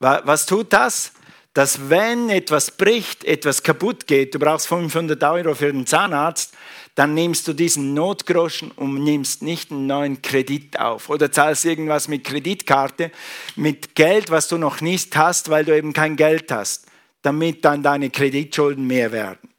Was 0.00 0.46
tut 0.46 0.72
das? 0.72 1.12
Dass 1.52 1.90
wenn 1.90 2.30
etwas 2.30 2.70
bricht, 2.70 3.24
etwas 3.24 3.62
kaputt 3.62 4.06
geht, 4.06 4.34
du 4.34 4.38
brauchst 4.38 4.66
500 4.68 5.22
Euro 5.24 5.54
für 5.54 5.72
den 5.72 5.86
Zahnarzt, 5.86 6.54
dann 6.94 7.14
nimmst 7.14 7.46
du 7.48 7.52
diesen 7.52 7.92
Notgroschen 7.92 8.70
und 8.72 9.02
nimmst 9.02 9.42
nicht 9.42 9.70
einen 9.70 9.86
neuen 9.86 10.22
Kredit 10.22 10.78
auf 10.78 11.08
oder 11.08 11.30
zahlst 11.30 11.64
irgendwas 11.64 12.08
mit 12.08 12.24
Kreditkarte, 12.24 13.10
mit 13.56 13.94
Geld, 13.94 14.30
was 14.30 14.48
du 14.48 14.58
noch 14.58 14.80
nicht 14.80 15.16
hast, 15.16 15.50
weil 15.50 15.64
du 15.64 15.76
eben 15.76 15.92
kein 15.92 16.16
Geld 16.16 16.50
hast, 16.50 16.86
damit 17.22 17.64
dann 17.64 17.82
deine 17.82 18.10
Kreditschulden 18.10 18.86
mehr 18.86 19.12
werden. 19.12 19.50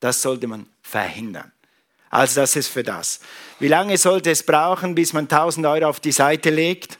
Das 0.00 0.22
sollte 0.22 0.46
man 0.46 0.66
verhindern. 0.82 1.50
Also 2.10 2.40
das 2.40 2.56
ist 2.56 2.68
für 2.68 2.82
das. 2.82 3.20
Wie 3.58 3.68
lange 3.68 3.98
sollte 3.98 4.30
es 4.30 4.42
brauchen, 4.42 4.94
bis 4.94 5.12
man 5.12 5.24
1000 5.24 5.66
Euro 5.66 5.88
auf 5.88 6.00
die 6.00 6.12
Seite 6.12 6.50
legt? 6.50 6.97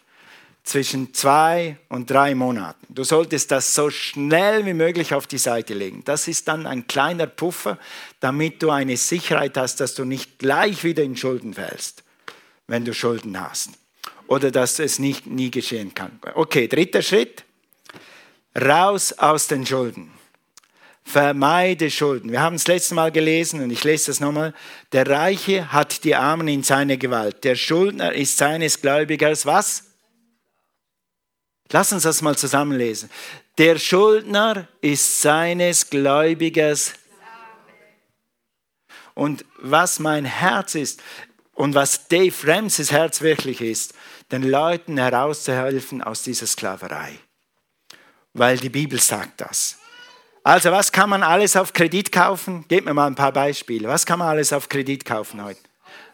Zwischen 0.69 1.15
zwei 1.15 1.79
und 1.89 2.11
drei 2.11 2.35
Monaten. 2.35 2.87
Du 2.91 3.03
solltest 3.03 3.51
das 3.51 3.75
so 3.75 3.89
schnell 3.89 4.67
wie 4.67 4.75
möglich 4.75 5.15
auf 5.15 5.27
die 5.27 5.39
Seite 5.39 5.73
legen. 5.73 6.03
Das 6.05 6.29
ist 6.29 6.47
dann 6.47 6.67
ein 6.67 6.87
kleiner 6.87 7.27
Puffer, 7.27 7.79
damit 8.21 8.63
du 8.63 8.71
eine 8.71 8.99
Sicherheit 8.99 9.57
hast, 9.57 9.81
dass 9.81 9.95
du 9.95 10.05
nicht 10.05 10.39
gleich 10.39 10.85
wieder 10.85 11.03
in 11.03 11.17
Schulden 11.17 11.55
fällst, 11.55 12.05
wenn 12.67 12.85
du 12.85 12.93
Schulden 12.93 13.41
hast. 13.41 13.71
Oder 14.27 14.51
dass 14.51 14.79
es 14.79 14.99
nicht, 14.99 15.27
nie 15.27 15.51
geschehen 15.51 15.95
kann. 15.95 16.19
Okay, 16.35 16.69
dritter 16.69 17.01
Schritt. 17.01 17.45
Raus 18.55 19.15
aus 19.15 19.47
den 19.47 19.65
Schulden. 19.65 20.11
Vermeide 21.03 21.91
Schulden. 21.91 22.31
Wir 22.31 22.43
haben 22.43 22.57
es 22.57 22.69
letztes 22.69 22.93
Mal 22.93 23.11
gelesen 23.11 23.63
und 23.63 23.71
ich 23.71 23.85
lese 23.85 24.11
das 24.11 24.21
nochmal. 24.21 24.53
Der 24.93 25.09
Reiche 25.09 25.73
hat 25.73 26.05
die 26.05 26.15
Armen 26.15 26.49
in 26.49 26.63
seine 26.63 26.99
Gewalt. 26.99 27.45
Der 27.45 27.57
Schuldner 27.57 28.13
ist 28.13 28.37
seines 28.37 28.83
Gläubigers 28.83 29.47
was? 29.47 29.88
Lass 31.71 31.93
uns 31.93 32.05
das 32.05 32.23
mal 32.23 32.37
zusammenlesen. 32.37 33.11
Der 33.59 33.79
Schuldner 33.79 34.69
ist 34.81 35.21
seines 35.21 35.91
Gläubigers. 35.91 36.95
Und 39.15 39.45
was 39.59 39.99
mein 39.99 40.25
Herz 40.25 40.75
ist 40.75 41.03
und 41.55 41.75
was 41.75 42.09
Dave 42.09 42.35
Ramses 42.45 42.93
Herz 42.93 43.21
wirklich 43.21 43.61
ist, 43.61 43.95
den 44.31 44.45
Leuten 44.45 44.97
herauszuhelfen 44.97 46.03
aus 46.03 46.23
dieser 46.23 46.47
Sklaverei. 46.47 47.19
Weil 48.33 48.59
die 48.59 48.69
Bibel 48.69 49.01
sagt 49.01 49.41
das. 49.41 49.77
Also 50.45 50.71
was 50.71 50.93
kann 50.93 51.11
man 51.11 51.23
alles 51.23 51.57
auf 51.57 51.73
Kredit 51.73 52.13
kaufen? 52.13 52.65
Gebt 52.69 52.87
mir 52.87 52.95
mal 52.95 53.07
ein 53.07 53.15
paar 53.15 53.33
Beispiele. 53.33 53.89
Was 53.89 54.07
kann 54.07 54.21
man 54.21 54.29
alles 54.29 54.53
auf 54.53 54.69
Kredit 54.69 55.05
kaufen 55.05 55.45
heute? 55.45 55.61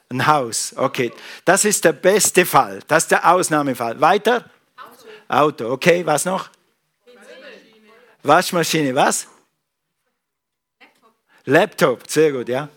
Ein 0.09 0.27
Haus, 0.27 0.75
okay. 0.77 1.12
Das 1.45 1.64
ist 1.64 1.85
der 1.85 1.93
beste 1.93 2.47
Fall. 2.47 2.81
Das 2.88 3.05
ist 3.05 3.11
der 3.11 3.31
Ausnahmefall. 3.31 4.01
Weiter? 4.01 4.51
Auto, 5.35 5.73
okay, 5.73 6.07
was 6.07 6.25
noch? 6.25 6.49
Waschmaschine, 8.23 8.94
was? 8.94 9.27
Laptop, 11.44 12.09
sehr 12.09 12.31
gut, 12.31 12.49
ja. 12.49 12.68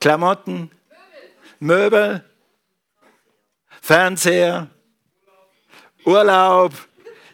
Klamotten, 0.00 0.70
Möbel, 1.60 2.24
Fernseher, 3.82 4.68
Urlaub. 6.06 6.72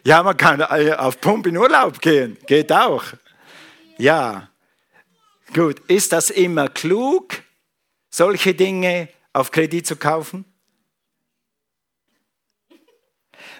Ja, 0.03 0.21
man 0.21 0.35
kann 0.35 0.61
auf 0.61 1.21
Pump 1.21 1.47
in 1.47 1.55
Urlaub 1.55 2.01
gehen, 2.01 2.37
geht 2.47 2.69
auch. 2.71 3.05
Ja, 3.97 4.49
gut. 5.53 5.79
Ist 5.87 6.11
das 6.11 6.31
immer 6.31 6.67
klug, 6.67 7.41
solche 8.09 8.53
Dinge 8.53 9.07
auf 9.31 9.51
Kredit 9.51 9.87
zu 9.87 9.95
kaufen? 9.95 10.50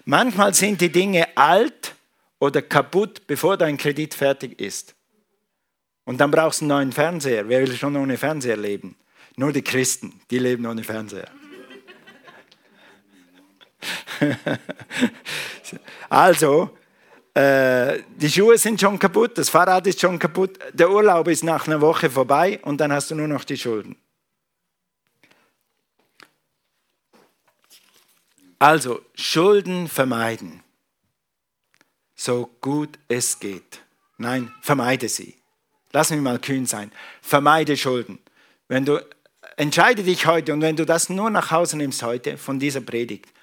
Manchmal 0.05 0.53
sind 0.53 0.81
die 0.81 0.91
Dinge 0.91 1.25
alt 1.37 1.95
oder 2.39 2.61
kaputt, 2.61 3.27
bevor 3.27 3.57
dein 3.57 3.77
Kredit 3.77 4.13
fertig 4.13 4.59
ist. 4.59 4.95
Und 6.05 6.19
dann 6.19 6.31
brauchst 6.31 6.61
du 6.61 6.65
einen 6.65 6.69
neuen 6.69 6.91
Fernseher. 6.91 7.47
Wer 7.47 7.61
will 7.61 7.75
schon 7.75 7.95
ohne 7.95 8.17
Fernseher 8.17 8.57
leben? 8.57 8.95
Nur 9.35 9.53
die 9.53 9.61
Christen, 9.61 10.19
die 10.29 10.39
leben 10.39 10.65
ohne 10.65 10.83
Fernseher. 10.83 11.29
also, 16.09 16.77
äh, 17.33 17.99
die 18.17 18.29
Schuhe 18.29 18.57
sind 18.57 18.81
schon 18.81 18.99
kaputt, 18.99 19.37
das 19.37 19.49
Fahrrad 19.49 19.87
ist 19.87 20.01
schon 20.01 20.19
kaputt, 20.19 20.59
der 20.73 20.89
Urlaub 20.91 21.27
ist 21.27 21.43
nach 21.43 21.65
einer 21.67 21.79
Woche 21.81 22.09
vorbei 22.09 22.59
und 22.63 22.81
dann 22.81 22.91
hast 22.91 23.11
du 23.11 23.15
nur 23.15 23.27
noch 23.27 23.43
die 23.43 23.57
Schulden. 23.57 23.95
Also 28.61 29.03
Schulden 29.15 29.87
vermeiden, 29.87 30.61
so 32.13 32.45
gut 32.61 32.99
es 33.07 33.39
geht. 33.39 33.81
Nein, 34.19 34.53
vermeide 34.61 35.09
sie. 35.09 35.35
Lass 35.91 36.11
mich 36.11 36.21
mal 36.21 36.37
kühn 36.37 36.67
sein. 36.67 36.91
Vermeide 37.23 37.75
Schulden. 37.75 38.19
Wenn 38.67 38.85
du 38.85 39.03
entscheide 39.57 40.03
dich 40.03 40.27
heute 40.27 40.53
und 40.53 40.61
wenn 40.61 40.75
du 40.75 40.85
das 40.85 41.09
nur 41.09 41.31
nach 41.31 41.49
Hause 41.49 41.75
nimmst 41.75 42.03
heute 42.03 42.37
von 42.37 42.59
dieser 42.59 42.81
Predigt, 42.81 43.33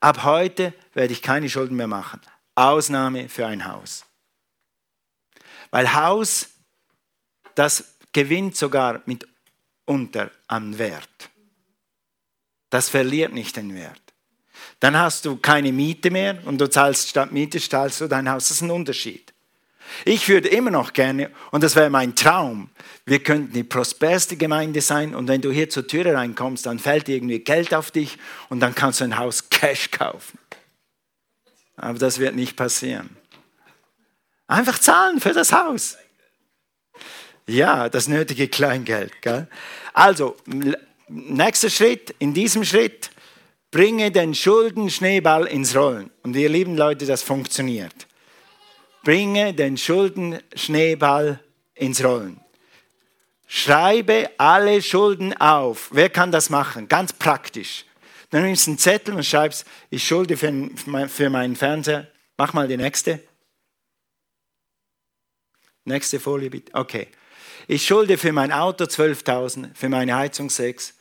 ab 0.00 0.24
heute 0.24 0.72
werde 0.94 1.12
ich 1.12 1.20
keine 1.20 1.50
Schulden 1.50 1.76
mehr 1.76 1.86
machen. 1.86 2.22
Ausnahme 2.54 3.28
für 3.28 3.46
ein 3.46 3.66
Haus. 3.66 4.06
Weil 5.70 5.92
Haus, 5.92 6.48
das 7.56 7.98
gewinnt 8.14 8.56
sogar 8.56 9.02
mitunter 9.04 10.30
an 10.46 10.78
Wert. 10.78 11.28
Das 12.70 12.88
verliert 12.88 13.34
nicht 13.34 13.56
den 13.56 13.74
Wert. 13.74 14.01
Dann 14.82 14.98
hast 14.98 15.26
du 15.26 15.36
keine 15.36 15.70
Miete 15.70 16.10
mehr 16.10 16.38
und 16.44 16.60
du 16.60 16.68
zahlst 16.68 17.08
statt 17.08 17.30
Miete 17.30 17.60
zahlst 17.60 18.00
du 18.00 18.08
dein 18.08 18.28
Haus. 18.28 18.48
Das 18.48 18.56
ist 18.56 18.62
ein 18.62 18.70
Unterschied. 18.72 19.32
Ich 20.04 20.28
würde 20.28 20.48
immer 20.48 20.72
noch 20.72 20.92
gerne, 20.92 21.30
und 21.52 21.62
das 21.62 21.76
wäre 21.76 21.88
mein 21.88 22.16
Traum, 22.16 22.68
wir 23.06 23.22
könnten 23.22 23.52
die 23.52 23.62
prosperste 23.62 24.36
Gemeinde 24.36 24.80
sein 24.80 25.14
und 25.14 25.28
wenn 25.28 25.40
du 25.40 25.52
hier 25.52 25.70
zur 25.70 25.86
Tür 25.86 26.12
reinkommst, 26.12 26.66
dann 26.66 26.80
fällt 26.80 27.08
irgendwie 27.08 27.38
Geld 27.38 27.72
auf 27.74 27.92
dich 27.92 28.18
und 28.48 28.58
dann 28.58 28.74
kannst 28.74 28.98
du 28.98 29.04
ein 29.04 29.18
Haus 29.18 29.50
Cash 29.50 29.92
kaufen. 29.92 30.36
Aber 31.76 32.00
das 32.00 32.18
wird 32.18 32.34
nicht 32.34 32.56
passieren. 32.56 33.16
Einfach 34.48 34.80
zahlen 34.80 35.20
für 35.20 35.32
das 35.32 35.52
Haus. 35.52 35.96
Ja, 37.46 37.88
das 37.88 38.08
nötige 38.08 38.48
Kleingeld. 38.48 39.22
Gell? 39.22 39.46
Also, 39.92 40.36
nächster 41.06 41.70
Schritt, 41.70 42.16
in 42.18 42.34
diesem 42.34 42.64
Schritt, 42.64 43.12
Bringe 43.72 44.10
den 44.10 44.34
Schuldenschneeball 44.34 45.46
ins 45.46 45.74
Rollen. 45.74 46.10
Und 46.22 46.36
ihr 46.36 46.50
lieben 46.50 46.76
Leute, 46.76 47.06
das 47.06 47.22
funktioniert. 47.22 48.06
Bringe 49.02 49.54
den 49.54 49.78
Schuldenschneeball 49.78 51.40
ins 51.74 52.04
Rollen. 52.04 52.38
Schreibe 53.48 54.30
alle 54.36 54.82
Schulden 54.82 55.34
auf. 55.40 55.88
Wer 55.90 56.10
kann 56.10 56.30
das 56.30 56.50
machen? 56.50 56.86
Ganz 56.86 57.14
praktisch. 57.14 57.86
Dann 58.28 58.42
nimmst 58.42 58.66
du 58.66 58.72
einen 58.72 58.78
Zettel 58.78 59.14
und 59.14 59.24
schreibst, 59.24 59.66
ich 59.88 60.06
schulde 60.06 60.36
für, 60.36 60.52
für 61.08 61.30
meinen 61.30 61.56
Fernseher. 61.56 62.08
Mach 62.36 62.52
mal 62.52 62.68
die 62.68 62.76
nächste. 62.76 63.20
Nächste 65.84 66.20
Folie 66.20 66.50
bitte. 66.50 66.74
Okay. 66.74 67.08
Ich 67.68 67.86
schulde 67.86 68.18
für 68.18 68.32
mein 68.32 68.52
Auto 68.52 68.84
12.000, 68.84 69.74
für 69.74 69.88
meine 69.88 70.14
Heizung 70.14 70.50
6, 70.50 70.94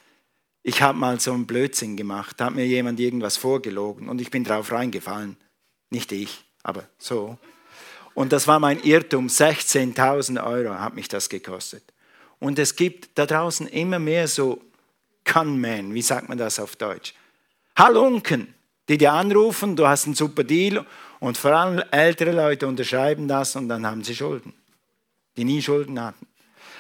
ich 0.63 0.82
habe 0.82 0.97
mal 0.97 1.19
so 1.19 1.34
einen 1.34 1.47
Blödsinn 1.47 1.97
gemacht, 1.97 2.39
da 2.39 2.45
hat 2.45 2.56
mir 2.56 2.65
jemand 2.65 3.00
irgendwas 3.00 3.38
vorgelogen 3.38 4.10
und 4.10 4.21
ich 4.21 4.30
bin 4.30 4.43
drauf 4.43 4.71
reingefallen. 4.71 5.38
Nicht 5.89 6.12
ich, 6.12 6.43
aber 6.63 6.88
so. 6.97 7.38
Und 8.13 8.32
das 8.32 8.47
war 8.47 8.60
mein 8.60 8.80
Irrtum, 8.82 9.28
16.000 9.28 10.45
Euro 10.45 10.76
hat 10.76 10.95
mich 10.95 11.08
das 11.08 11.30
gekostet. 11.30 11.84
Und 12.39 12.60
es 12.60 12.76
gibt 12.76 13.17
da 13.17 13.26
draußen 13.26 13.67
immer 13.67 14.00
mehr 14.00 14.28
so 14.28 14.62
Gunmen, 15.24 15.93
wie 15.93 16.02
sagt 16.02 16.30
man 16.30 16.38
das 16.38 16.60
auf 16.60 16.76
Deutsch? 16.76 17.13
Halunken, 17.76 18.54
die 18.89 18.97
dir 18.97 19.13
anrufen, 19.13 19.76
du 19.76 19.88
hast 19.88 20.06
einen 20.06 20.15
super 20.15 20.43
Deal 20.43 20.86
und 21.19 21.38
vor 21.38 21.52
allem 21.52 21.84
ältere 21.91 22.32
Leute 22.32 22.67
unterschreiben 22.67 23.28
das 23.28 23.56
und 23.56 23.69
dann 23.69 23.86
haben 23.86 24.04
sie 24.04 24.15
Schulden, 24.15 24.54
die 25.38 25.43
nie 25.43 25.62
Schulden 25.62 26.02
hatten. 26.02 26.28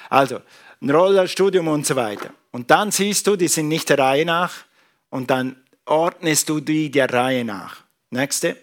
Also, 0.09 0.41
ein 0.81 0.89
Rollerstudium 0.89 1.67
und 1.67 1.85
so 1.85 1.95
weiter. 1.95 2.31
Und 2.51 2.69
dann 2.69 2.91
siehst 2.91 3.27
du, 3.27 3.35
die 3.35 3.47
sind 3.47 3.67
nicht 3.67 3.89
der 3.89 3.99
Reihe 3.99 4.25
nach 4.25 4.65
und 5.09 5.29
dann 5.29 5.55
ordnest 5.85 6.49
du 6.49 6.59
die 6.59 6.91
der 6.91 7.11
Reihe 7.11 7.45
nach. 7.45 7.83
Nächste. 8.09 8.57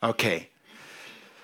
Okay. 0.00 0.48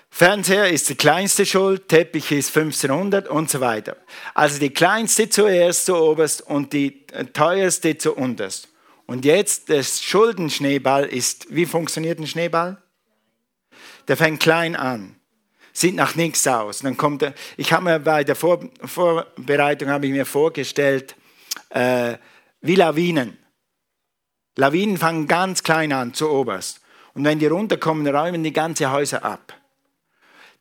Fernseher 0.09 0.69
ist 0.69 0.87
die 0.87 0.95
kleinste 0.95 1.45
Schuld, 1.45 1.89
Teppich 1.89 2.31
ist 2.31 2.55
1500 2.55 3.27
und 3.27 3.49
so 3.49 3.59
weiter. 3.59 3.97
Also 4.33 4.59
die 4.59 4.69
kleinste 4.69 5.29
zuerst 5.29 5.87
zu 5.87 5.95
oberst 5.97 6.41
und 6.41 6.71
die 6.71 7.05
teuerste 7.33 7.97
zu 7.97 8.15
unterst. 8.15 8.69
Und 9.07 9.25
jetzt 9.25 9.69
der 9.69 9.83
Schuldenschneeball 9.83 11.05
ist, 11.05 11.53
wie 11.53 11.65
funktioniert 11.65 12.19
ein 12.19 12.27
Schneeball? 12.27 12.81
Der 14.07 14.15
fängt 14.15 14.39
klein 14.39 14.75
an 14.75 15.19
sieht 15.75 15.95
nach 15.95 16.15
nichts 16.15 16.47
aus. 16.47 16.79
dann 16.79 16.97
kommt, 16.97 17.25
ich 17.57 17.73
habe 17.73 17.83
mir 17.83 17.99
bei 17.99 18.23
der 18.23 18.35
Vor 18.35 18.59
Vorbereitung 18.83 19.89
habe 19.89 20.07
ich 20.07 20.11
mir 20.11 20.25
vorgestellt, 20.25 21.15
äh, 21.69 22.17
wie 22.61 22.75
Lawinen. 22.75 23.37
Lawinen 24.55 24.97
fangen 24.97 25.27
ganz 25.27 25.63
klein 25.63 25.91
an, 25.91 26.13
zu 26.13 26.29
oberst. 26.29 26.79
Und 27.13 27.25
wenn 27.25 27.39
die 27.39 27.47
runterkommen, 27.47 28.07
räumen 28.07 28.43
die 28.43 28.53
ganze 28.53 28.89
Häuser 28.89 29.23
ab. 29.23 29.53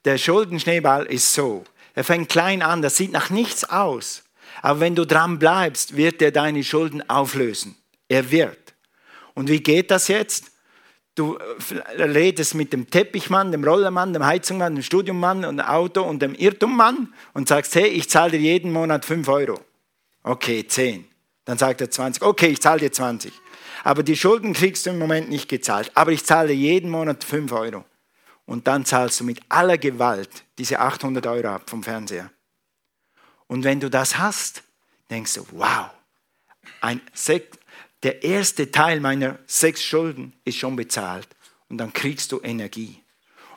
Der 0.04 0.18
Schuldenschneeball 0.18 1.06
ist 1.06 1.32
so. 1.32 1.64
Er 1.94 2.04
fängt 2.04 2.28
klein 2.28 2.62
an, 2.62 2.82
das 2.82 2.96
sieht 2.96 3.12
nach 3.12 3.30
nichts 3.30 3.64
aus. 3.64 4.24
Aber 4.62 4.80
wenn 4.80 4.96
du 4.96 5.06
dran 5.06 5.38
bleibst, 5.38 5.96
wird 5.96 6.20
er 6.22 6.32
deine 6.32 6.64
Schulden 6.64 7.08
auflösen. 7.08 7.76
Er 8.08 8.30
wird. 8.30 8.74
Und 9.34 9.48
wie 9.48 9.60
geht 9.60 9.90
das 9.90 10.08
jetzt? 10.08 10.50
Du 11.14 11.36
äh, 11.36 12.02
redest 12.02 12.54
mit 12.54 12.72
dem 12.72 12.90
Teppichmann, 12.90 13.52
dem 13.52 13.64
Rollermann, 13.64 14.12
dem 14.12 14.24
Heizungmann, 14.24 14.74
dem 14.74 14.82
Studiummann 14.82 15.44
und 15.44 15.58
dem 15.58 15.66
Auto 15.66 16.02
und 16.02 16.20
dem 16.20 16.34
Irrtummann 16.34 17.14
und 17.32 17.48
sagst, 17.48 17.74
hey, 17.76 17.86
ich 17.86 18.10
zahle 18.10 18.32
dir 18.32 18.40
jeden 18.40 18.72
Monat 18.72 19.04
5 19.04 19.28
Euro. 19.28 19.60
Okay, 20.22 20.66
10. 20.66 21.04
Dann 21.44 21.58
sagt 21.58 21.80
er 21.80 21.90
20. 21.90 22.22
Okay, 22.22 22.48
ich 22.48 22.60
zahle 22.60 22.80
dir 22.80 22.92
20. 22.92 23.32
Aber 23.84 24.02
die 24.02 24.16
Schulden 24.16 24.54
kriegst 24.54 24.86
du 24.86 24.90
im 24.90 24.98
Moment 24.98 25.28
nicht 25.28 25.48
gezahlt. 25.48 25.92
Aber 25.94 26.10
ich 26.10 26.24
zahle 26.24 26.52
jeden 26.52 26.90
Monat 26.90 27.22
5 27.22 27.52
Euro. 27.52 27.84
Und 28.46 28.66
dann 28.66 28.84
zahlst 28.84 29.20
du 29.20 29.24
mit 29.24 29.40
aller 29.48 29.78
Gewalt 29.78 30.44
diese 30.58 30.80
800 30.80 31.26
Euro 31.26 31.48
ab 31.48 31.68
vom 31.68 31.82
Fernseher. 31.82 32.30
Und 33.46 33.64
wenn 33.64 33.80
du 33.80 33.90
das 33.90 34.18
hast, 34.18 34.62
denkst 35.10 35.34
du, 35.34 35.46
wow, 35.52 35.90
ein 36.80 37.00
der 38.04 38.22
erste 38.22 38.70
Teil 38.70 39.00
meiner 39.00 39.38
sechs 39.46 39.82
Schulden 39.82 40.34
ist 40.44 40.58
schon 40.58 40.76
bezahlt. 40.76 41.28
Und 41.68 41.78
dann 41.78 41.92
kriegst 41.92 42.30
du 42.32 42.40
Energie. 42.42 43.00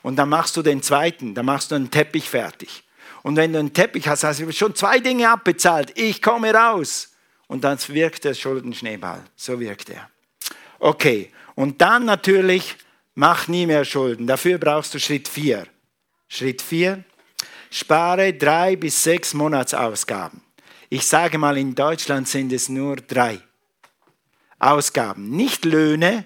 Und 0.02 0.16
dann 0.16 0.30
machst 0.30 0.56
du 0.56 0.62
den 0.62 0.82
zweiten, 0.82 1.36
dann 1.36 1.46
machst 1.46 1.72
du 1.72 1.76
einen 1.76 1.92
Teppich 1.92 2.30
fertig. 2.30 2.84
Und 3.24 3.36
wenn 3.36 3.52
du 3.52 3.60
einen 3.60 3.74
Teppich 3.74 4.08
hast, 4.08 4.24
hast 4.24 4.40
du 4.40 4.52
schon 4.54 4.74
zwei 4.74 5.00
Dinge 5.00 5.30
abbezahlt. 5.30 5.92
Ich 5.96 6.22
komme 6.22 6.54
raus. 6.54 7.14
Und 7.48 7.64
dann 7.64 7.78
wirkt 7.90 8.24
der 8.24 8.34
Schuldenschneeball. 8.34 9.24
So 9.36 9.60
wirkt 9.60 9.90
er. 9.90 10.10
Okay. 10.80 11.32
Und 11.56 11.82
dann 11.82 12.06
natürlich, 12.06 12.76
mach 13.16 13.48
nie 13.48 13.66
mehr 13.66 13.84
Schulden. 13.84 14.28
Dafür 14.28 14.58
brauchst 14.58 14.94
du 14.94 15.00
Schritt 15.00 15.28
4. 15.28 15.68
Schritt 16.30 16.62
4. 16.62 17.04
Spare 17.70 18.34
drei 18.34 18.78
bis 18.78 19.04
sechs 19.04 19.34
Monatsausgaben. 19.34 20.42
Ich 20.90 21.06
sage 21.06 21.38
mal, 21.38 21.58
in 21.58 21.76
Deutschland 21.76 22.30
sind 22.30 22.54
es 22.54 22.70
nur 22.70 22.96
drei 22.96 23.42
Ausgaben. 24.60 25.30
Nicht 25.30 25.65
Löhne, 25.65 26.26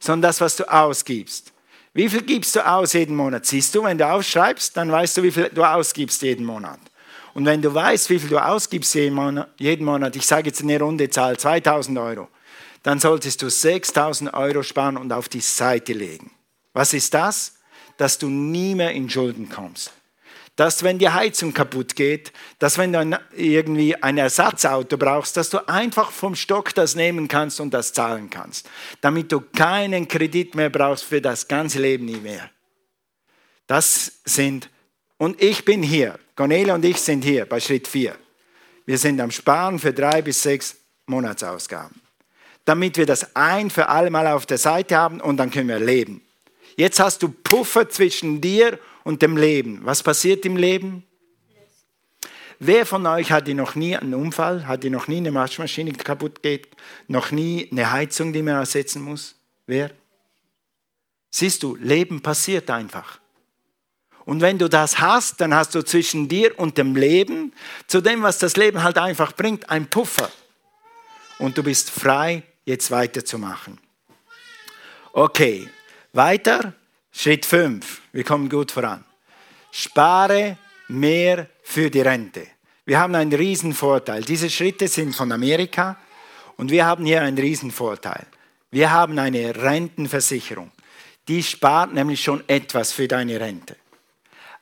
sondern 0.00 0.28
das, 0.28 0.40
was 0.40 0.56
du 0.56 0.64
ausgibst. 0.70 1.52
Wie 1.94 2.08
viel 2.08 2.22
gibst 2.22 2.54
du 2.56 2.66
aus 2.66 2.92
jeden 2.92 3.16
Monat? 3.16 3.46
Siehst 3.46 3.74
du, 3.74 3.84
wenn 3.84 3.98
du 3.98 4.08
aufschreibst, 4.08 4.76
dann 4.76 4.90
weißt 4.90 5.16
du, 5.16 5.22
wie 5.22 5.30
viel 5.30 5.50
du 5.52 5.64
ausgibst 5.64 6.22
jeden 6.22 6.46
Monat. 6.46 6.78
Und 7.34 7.44
wenn 7.44 7.62
du 7.62 7.74
weißt, 7.74 8.10
wie 8.10 8.18
viel 8.18 8.30
du 8.30 8.38
ausgibst 8.38 8.94
jeden 8.94 9.14
Monat, 9.14 10.16
ich 10.16 10.26
sage 10.26 10.48
jetzt 10.48 10.62
eine 10.62 10.78
runde 10.80 11.10
Zahl, 11.10 11.36
2000 11.36 11.98
Euro, 11.98 12.28
dann 12.82 13.00
solltest 13.00 13.42
du 13.42 13.50
6000 13.50 14.32
Euro 14.34 14.62
sparen 14.62 14.96
und 14.96 15.12
auf 15.12 15.28
die 15.28 15.40
Seite 15.40 15.92
legen. 15.92 16.30
Was 16.72 16.94
ist 16.94 17.12
das? 17.14 17.54
Dass 17.96 18.18
du 18.18 18.28
nie 18.28 18.74
mehr 18.74 18.92
in 18.92 19.10
Schulden 19.10 19.48
kommst 19.48 19.92
dass 20.58 20.82
wenn 20.82 20.98
die 20.98 21.08
Heizung 21.08 21.54
kaputt 21.54 21.94
geht, 21.94 22.32
dass 22.58 22.78
wenn 22.78 22.92
du 22.92 23.20
irgendwie 23.36 23.94
ein 23.94 24.18
Ersatzauto 24.18 24.96
brauchst, 24.96 25.36
dass 25.36 25.50
du 25.50 25.68
einfach 25.68 26.10
vom 26.10 26.34
Stock 26.34 26.74
das 26.74 26.96
nehmen 26.96 27.28
kannst 27.28 27.60
und 27.60 27.72
das 27.72 27.92
zahlen 27.92 28.28
kannst, 28.28 28.68
damit 29.00 29.30
du 29.30 29.40
keinen 29.40 30.08
Kredit 30.08 30.56
mehr 30.56 30.68
brauchst 30.68 31.04
für 31.04 31.20
das 31.20 31.46
ganze 31.46 31.78
Leben 31.78 32.06
nie 32.06 32.16
mehr. 32.16 32.50
Das 33.68 34.14
sind, 34.24 34.68
und 35.16 35.40
ich 35.40 35.64
bin 35.64 35.80
hier, 35.80 36.18
Cornelia 36.34 36.74
und 36.74 36.84
ich 36.84 37.00
sind 37.00 37.22
hier 37.22 37.46
bei 37.46 37.60
Schritt 37.60 37.86
4. 37.86 38.16
Wir 38.84 38.98
sind 38.98 39.20
am 39.20 39.30
Sparen 39.30 39.78
für 39.78 39.92
drei 39.92 40.22
bis 40.22 40.42
sechs 40.42 40.74
Monatsausgaben, 41.06 42.00
damit 42.64 42.96
wir 42.96 43.06
das 43.06 43.36
ein 43.36 43.70
für 43.70 43.88
alle 43.88 44.10
Mal 44.10 44.26
auf 44.26 44.44
der 44.44 44.58
Seite 44.58 44.96
haben 44.96 45.20
und 45.20 45.36
dann 45.36 45.52
können 45.52 45.68
wir 45.68 45.78
leben. 45.78 46.20
Jetzt 46.76 46.98
hast 46.98 47.22
du 47.22 47.28
Puffer 47.28 47.88
zwischen 47.88 48.40
dir 48.40 48.76
und 48.76 48.97
dem 49.16 49.36
Leben. 49.36 49.80
Was 49.84 50.02
passiert 50.02 50.44
im 50.44 50.56
Leben? 50.56 51.04
Wer 52.58 52.84
von 52.84 53.06
euch 53.06 53.30
hatte 53.30 53.54
noch 53.54 53.76
nie 53.76 53.96
einen 53.96 54.14
Unfall, 54.14 54.66
hatte 54.66 54.90
noch 54.90 55.06
nie 55.06 55.18
eine 55.18 55.32
Waschmaschine, 55.32 55.92
die 55.92 55.98
kaputt 55.98 56.42
geht, 56.42 56.68
noch 57.06 57.30
nie 57.30 57.68
eine 57.70 57.90
Heizung, 57.90 58.32
die 58.32 58.42
man 58.42 58.56
ersetzen 58.56 59.00
muss? 59.00 59.36
Wer? 59.66 59.92
Siehst 61.30 61.62
du, 61.62 61.76
Leben 61.76 62.20
passiert 62.20 62.68
einfach. 62.68 63.20
Und 64.24 64.42
wenn 64.42 64.58
du 64.58 64.68
das 64.68 64.98
hast, 64.98 65.40
dann 65.40 65.54
hast 65.54 65.74
du 65.74 65.82
zwischen 65.82 66.28
dir 66.28 66.58
und 66.58 66.76
dem 66.76 66.96
Leben, 66.96 67.54
zu 67.86 68.00
dem, 68.02 68.22
was 68.22 68.38
das 68.38 68.56
Leben 68.56 68.82
halt 68.82 68.98
einfach 68.98 69.32
bringt, 69.32 69.70
ein 69.70 69.88
Puffer. 69.88 70.30
Und 71.38 71.56
du 71.56 71.62
bist 71.62 71.90
frei, 71.90 72.42
jetzt 72.64 72.90
weiterzumachen. 72.90 73.78
Okay, 75.12 75.70
weiter. 76.12 76.74
Schritt 77.20 77.46
5. 77.46 78.02
Wir 78.12 78.22
kommen 78.22 78.48
gut 78.48 78.70
voran. 78.70 79.04
Spare 79.72 80.56
mehr 80.86 81.48
für 81.64 81.90
die 81.90 82.00
Rente. 82.00 82.46
Wir 82.84 83.00
haben 83.00 83.16
einen 83.16 83.32
riesen 83.32 83.74
Vorteil. 83.74 84.22
Diese 84.22 84.48
Schritte 84.48 84.86
sind 84.86 85.16
von 85.16 85.32
Amerika 85.32 85.96
und 86.56 86.70
wir 86.70 86.86
haben 86.86 87.04
hier 87.04 87.22
einen 87.22 87.36
riesen 87.36 87.72
Vorteil. 87.72 88.24
Wir 88.70 88.92
haben 88.92 89.18
eine 89.18 89.56
Rentenversicherung. 89.60 90.70
Die 91.26 91.42
spart 91.42 91.92
nämlich 91.92 92.22
schon 92.22 92.48
etwas 92.48 92.92
für 92.92 93.08
deine 93.08 93.40
Rente. 93.40 93.74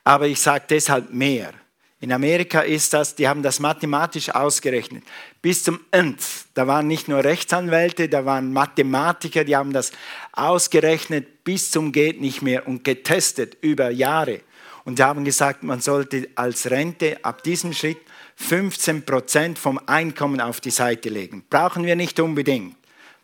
Aber 0.03 0.25
ich 0.25 0.41
sage 0.41 0.65
deshalb 0.67 1.13
mehr. 1.13 1.53
In 1.99 2.11
Amerika 2.11 2.61
ist 2.61 2.93
das, 2.93 3.15
die 3.15 3.27
haben 3.27 3.41
das 3.41 3.59
mathematisch 3.59 4.29
ausgerechnet. 4.29 5.03
Bis 5.41 5.63
zum 5.63 5.79
Nth. 5.89 6.45
Da 6.53 6.67
waren 6.67 6.87
nicht 6.87 7.07
nur 7.07 7.23
Rechtsanwälte, 7.23 8.07
da 8.07 8.23
waren 8.23 8.53
Mathematiker, 8.53 9.43
die 9.43 9.55
haben 9.55 9.73
das 9.73 9.91
ausgerechnet 10.31 11.43
bis 11.43 11.71
zum 11.71 11.91
geht 11.91 12.19
nicht 12.19 12.41
mehr 12.41 12.67
und 12.67 12.83
getestet 12.83 13.57
über 13.61 13.89
Jahre. 13.89 14.41
Und 14.83 14.97
sie 14.97 15.03
haben 15.03 15.25
gesagt, 15.25 15.63
man 15.63 15.81
sollte 15.81 16.27
als 16.35 16.69
Rente 16.69 17.23
ab 17.23 17.41
diesem 17.41 17.73
Schritt 17.73 17.99
15 18.35 19.03
Prozent 19.03 19.57
vom 19.57 19.79
Einkommen 19.87 20.39
auf 20.39 20.61
die 20.61 20.71
Seite 20.71 21.09
legen. 21.09 21.45
Brauchen 21.49 21.83
wir 21.85 21.95
nicht 21.95 22.19
unbedingt, 22.19 22.75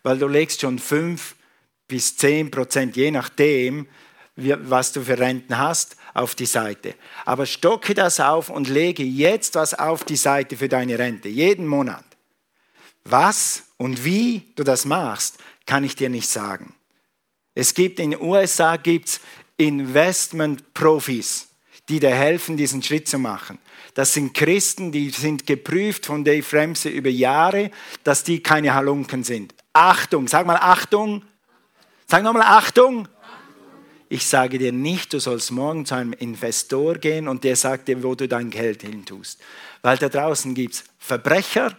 weil 0.01 0.17
du 0.17 0.27
legst 0.27 0.61
schon 0.61 0.79
5 0.79 1.35
bis 1.87 2.17
10 2.17 2.49
Prozent, 2.49 2.95
je 2.95 3.11
nachdem, 3.11 3.87
was 4.35 4.93
du 4.93 5.01
für 5.01 5.19
Renten 5.19 5.57
hast, 5.57 5.95
auf 6.13 6.35
die 6.35 6.45
Seite. 6.45 6.95
Aber 7.25 7.45
stocke 7.45 7.93
das 7.93 8.19
auf 8.19 8.49
und 8.49 8.69
lege 8.69 9.03
jetzt 9.03 9.55
was 9.55 9.73
auf 9.73 10.03
die 10.03 10.15
Seite 10.15 10.57
für 10.57 10.69
deine 10.69 10.99
Rente, 10.99 11.29
jeden 11.29 11.67
Monat. 11.67 12.05
Was 13.03 13.63
und 13.77 14.05
wie 14.05 14.43
du 14.55 14.63
das 14.63 14.85
machst, 14.85 15.37
kann 15.65 15.83
ich 15.83 15.95
dir 15.95 16.09
nicht 16.09 16.29
sagen. 16.29 16.73
Es 17.55 17.73
gibt 17.73 17.99
in 17.99 18.11
den 18.11 18.21
USA 18.21 18.77
gibt's 18.77 19.19
Investment-Profis, 19.57 21.47
die 21.89 21.99
dir 21.99 22.15
helfen, 22.15 22.57
diesen 22.57 22.81
Schritt 22.81 23.07
zu 23.07 23.19
machen. 23.19 23.59
Das 23.93 24.13
sind 24.13 24.33
Christen, 24.33 24.91
die 24.91 25.09
sind 25.11 25.45
geprüft 25.45 26.07
von 26.07 26.23
Dave 26.23 26.45
Ramsey 26.51 26.91
über 26.91 27.09
Jahre, 27.09 27.69
dass 28.03 28.23
die 28.23 28.41
keine 28.41 28.73
Halunken 28.73 29.23
sind. 29.23 29.53
Achtung, 29.73 30.27
sag 30.27 30.47
mal 30.47 30.57
Achtung. 30.57 31.23
Sag 32.07 32.23
nochmal 32.23 32.43
Achtung. 32.43 33.07
Ich 34.13 34.27
sage 34.27 34.59
dir 34.59 34.71
nicht, 34.71 35.11
du 35.11 35.19
sollst 35.19 35.49
morgen 35.49 35.87
zu 35.87 35.95
einem 35.95 36.13
Investor 36.13 36.99
gehen 36.99 37.27
und 37.27 37.43
der 37.43 37.55
sagt 37.55 37.87
dir, 37.87 38.03
wo 38.03 38.13
du 38.13 38.27
dein 38.27 38.51
Geld 38.51 38.83
hin 38.83 39.03
tust. 39.03 39.41
Weil 39.81 39.97
da 39.97 40.07
draußen 40.07 40.53
gibt 40.53 40.75
es 40.75 40.83
Verbrecher 40.99 41.75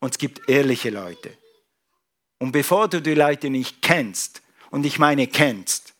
und 0.00 0.10
es 0.10 0.18
gibt 0.18 0.48
ehrliche 0.48 0.90
Leute. 0.90 1.30
Und 2.40 2.50
bevor 2.50 2.88
du 2.88 3.00
die 3.00 3.14
Leute 3.14 3.50
nicht 3.50 3.82
kennst, 3.82 4.42
und 4.72 4.84
ich 4.84 4.98
meine 4.98 5.28
kennst, 5.28 5.94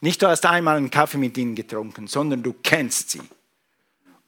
nicht 0.00 0.22
du 0.22 0.26
hast 0.26 0.46
einmal 0.46 0.78
einen 0.78 0.90
Kaffee 0.90 1.18
mit 1.18 1.36
ihnen 1.36 1.54
getrunken, 1.54 2.06
sondern 2.06 2.42
du 2.42 2.54
kennst 2.54 3.10
sie. 3.10 3.20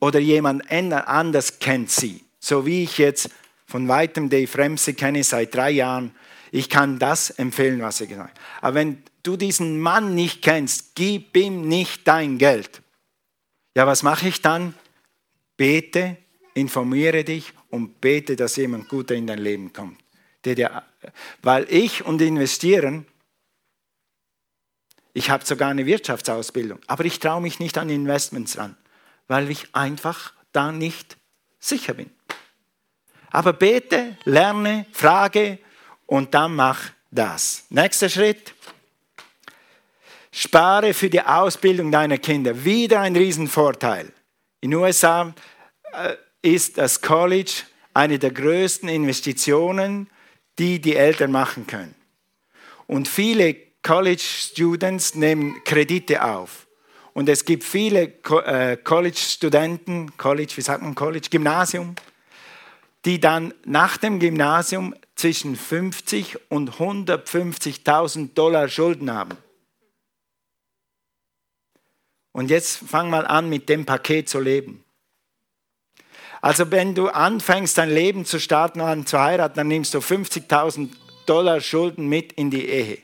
Oder 0.01 0.19
jemand 0.19 0.71
anders 0.71 1.59
kennt 1.59 1.91
sie. 1.91 2.23
So 2.39 2.67
wie 2.67 2.83
ich 2.83 2.99
jetzt 2.99 3.31
von 3.65 3.89
weitem 3.89 4.29
Dave 4.29 4.59
Ramsey 4.59 4.93
kenne 4.93 5.25
seit 5.25 5.55
drei 5.55 5.71
Jahren. 5.71 6.15
Ich 6.51 6.69
kann 6.69 6.99
das 6.99 7.31
empfehlen, 7.31 7.81
was 7.83 8.01
er 8.01 8.07
gesagt 8.07 8.31
hat. 8.31 8.41
Aber 8.61 8.75
wenn 8.75 9.03
du 9.23 9.37
diesen 9.37 9.81
Mann 9.81 10.15
nicht 10.15 10.43
kennst, 10.43 10.95
gib 10.95 11.37
ihm 11.37 11.69
nicht 11.69 12.07
dein 12.07 12.39
Geld. 12.39 12.83
Ja, 13.75 13.87
was 13.87 14.03
mache 14.03 14.29
ich 14.29 14.41
dann? 14.41 14.75
Bete, 15.57 16.17
informiere 16.55 17.25
dich 17.25 17.53
und 17.71 18.01
bete, 18.01 18.37
dass 18.37 18.57
jemand 18.57 18.89
Guter 18.89 19.15
in 19.15 19.27
dein 19.27 19.39
Leben 19.39 19.73
kommt. 19.73 19.99
weil 21.43 21.67
ich 21.69 22.05
und 22.05 22.21
investieren, 22.23 23.07
ich 25.13 25.31
habe 25.31 25.45
sogar 25.45 25.71
eine 25.71 25.85
Wirtschaftsausbildung, 25.85 26.79
aber 26.87 27.05
ich 27.05 27.19
traue 27.19 27.41
mich 27.41 27.59
nicht 27.59 27.77
an 27.77 27.91
Investments 27.91 28.57
ran, 28.57 28.77
weil 29.27 29.51
ich 29.51 29.75
einfach 29.75 30.33
da 30.53 30.71
nicht 30.71 31.17
sicher 31.59 31.95
bin. 31.95 32.11
Aber 33.31 33.53
bete, 33.53 34.17
lerne, 34.25 34.87
frage 34.93 35.59
und 36.09 36.35
dann 36.35 36.57
mach 36.57 36.91
das. 37.11 37.65
Nächster 37.69 38.09
Schritt. 38.09 38.55
Spare 40.33 40.95
für 40.95 41.11
die 41.11 41.21
Ausbildung 41.21 41.93
deiner 41.93 42.19
Kinder. 42.19 42.65
Wieder 42.65 43.01
ein 43.01 43.15
Riesenvorteil. 43.15 44.13
In 44.61 44.71
den 44.71 44.81
USA 44.81 45.35
äh, 45.93 46.15
ist 46.43 46.79
das 46.79 47.01
College 47.01 47.53
eine 47.95 48.19
der 48.19 48.31
größten 48.31 48.89
Investitionen, 48.89 50.09
die 50.59 50.81
die 50.81 50.97
Eltern 50.97 51.31
machen 51.31 51.67
können. 51.67 51.95
Und 52.87 53.07
viele 53.07 53.55
College 53.83 54.23
Students 54.23 55.15
nehmen 55.15 55.63
Kredite 55.65 56.25
auf. 56.25 56.67
Und 57.13 57.29
es 57.29 57.45
gibt 57.45 57.65
viele 57.65 58.15
äh, 58.47 58.77
College-Studenten, 58.77 60.17
College, 60.17 60.53
wie 60.57 60.63
sagt 60.63 60.83
man 60.83 60.95
College, 60.95 61.29
Gymnasium, 61.31 61.97
die 63.09 63.19
dann 63.19 63.55
nach 63.65 63.97
dem 63.97 64.21
Gymnasium 64.21 64.95
zwischen 65.15 65.57
50 65.57 66.51
und 66.51 66.73
150.000 66.73 68.35
Dollar 68.35 68.69
Schulden 68.69 69.11
haben. 69.11 69.39
Und 72.33 72.51
jetzt 72.51 72.77
fang 72.87 73.09
mal 73.09 73.27
an, 73.27 73.49
mit 73.49 73.71
dem 73.71 73.87
Paket 73.87 74.29
zu 74.29 74.41
leben. 74.41 74.85
Also 76.43 76.71
wenn 76.71 76.95
du 76.95 77.09
anfängst, 77.09 77.79
dein 77.79 77.89
Leben 77.89 78.27
zu 78.27 78.39
starten 78.39 78.83
und 78.83 79.09
zu 79.09 79.19
heiraten, 79.19 79.57
dann 79.57 79.69
nimmst 79.69 79.95
du 79.95 80.01
50.000 80.01 80.91
Dollar 81.25 81.63
Schulden 81.63 82.09
mit 82.09 82.35
in 82.35 82.51
die 82.51 82.69
Ehe. 82.69 82.99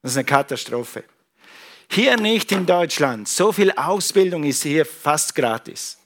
Das 0.00 0.12
ist 0.12 0.16
eine 0.16 0.26
Katastrophe. 0.26 1.02
Hier 1.90 2.16
nicht 2.16 2.52
in 2.52 2.66
Deutschland. 2.66 3.26
So 3.26 3.50
viel 3.50 3.72
Ausbildung 3.72 4.44
ist 4.44 4.62
hier 4.62 4.86
fast 4.86 5.34
gratis. 5.34 5.97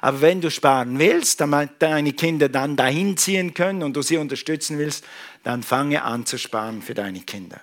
Aber 0.00 0.20
wenn 0.20 0.40
du 0.40 0.50
sparen 0.50 0.98
willst, 0.98 1.40
damit 1.40 1.70
deine 1.78 2.12
Kinder 2.12 2.48
dann 2.48 2.76
dahin 2.76 3.16
ziehen 3.16 3.54
können 3.54 3.82
und 3.82 3.94
du 3.94 4.02
sie 4.02 4.16
unterstützen 4.16 4.78
willst, 4.78 5.04
dann 5.42 5.62
fange 5.62 6.02
an 6.02 6.26
zu 6.26 6.38
sparen 6.38 6.82
für 6.82 6.94
deine 6.94 7.20
Kinder. 7.20 7.60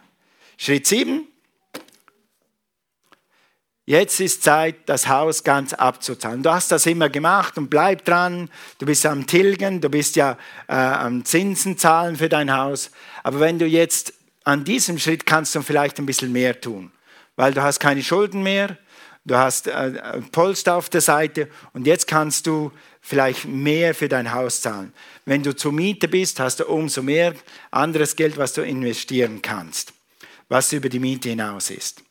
Schritt 0.58 0.88
7. 0.88 1.28
Jetzt 3.86 4.22
ist 4.22 4.44
Zeit, 4.44 4.78
das 4.86 5.10
Haus 5.10 5.44
ganz 5.44 5.74
abzuzahlen. 5.74 6.42
Du 6.42 6.54
hast 6.54 6.72
das 6.72 6.86
immer 6.86 7.10
gemacht 7.10 7.58
und 7.58 7.70
bleib 7.70 8.06
dran. 8.06 8.50
Du 8.78 8.86
bist 8.86 9.06
am 9.06 9.28
Tilgen, 9.28 9.82
du 9.82 9.90
bist 9.90 10.16
ja 10.16 10.38
äh, 10.70 10.74
am 10.74 11.26
Zinsen 11.26 11.78
zahlen 11.78 12.16
für 12.16 12.30
dein 12.30 12.54
Haus. 12.56 12.92
Aber 13.24 13.42
wenn 13.42 13.60
du 13.60 13.66
jetzt 13.66 14.14
an 14.46 14.64
diesem 14.64 15.00
Schritt 15.00 15.26
kannst 15.26 15.54
du 15.56 15.62
vielleicht 15.62 16.00
ein 16.00 16.06
bisschen 16.06 16.32
mehr 16.32 16.62
tun, 16.62 16.92
weil 17.36 17.54
du 17.54 17.62
hast 17.62 17.82
keine 17.82 18.04
Schulden 18.04 18.42
mehr, 18.42 18.78
du 19.26 19.38
hast 19.38 19.68
äh, 19.68 20.22
Polster 20.32 20.76
auf 20.76 20.90
der 20.90 21.02
Seite 21.02 21.50
und 21.74 21.88
jetzt 21.88 22.08
kannst 22.08 22.48
du 22.48 22.72
vielleicht 23.02 23.46
mehr 23.46 23.94
für 23.94 24.10
dein 24.10 24.34
Haus 24.34 24.62
zahlen. 24.62 24.94
Wenn 25.26 25.44
du 25.44 25.56
zur 25.56 25.72
Miete 25.72 26.08
bist, 26.08 26.40
hast 26.40 26.60
du 26.60 26.66
umso 26.66 27.02
mehr 27.02 27.34
anderes 27.72 28.16
Geld, 28.16 28.38
was 28.38 28.54
du 28.54 28.62
investieren 28.62 29.42
kannst, 29.42 29.94
was 30.50 30.74
über 30.74 30.90
die 30.90 31.00
Miete 31.00 31.30
hinaus 31.30 31.70
ist. 31.70 32.04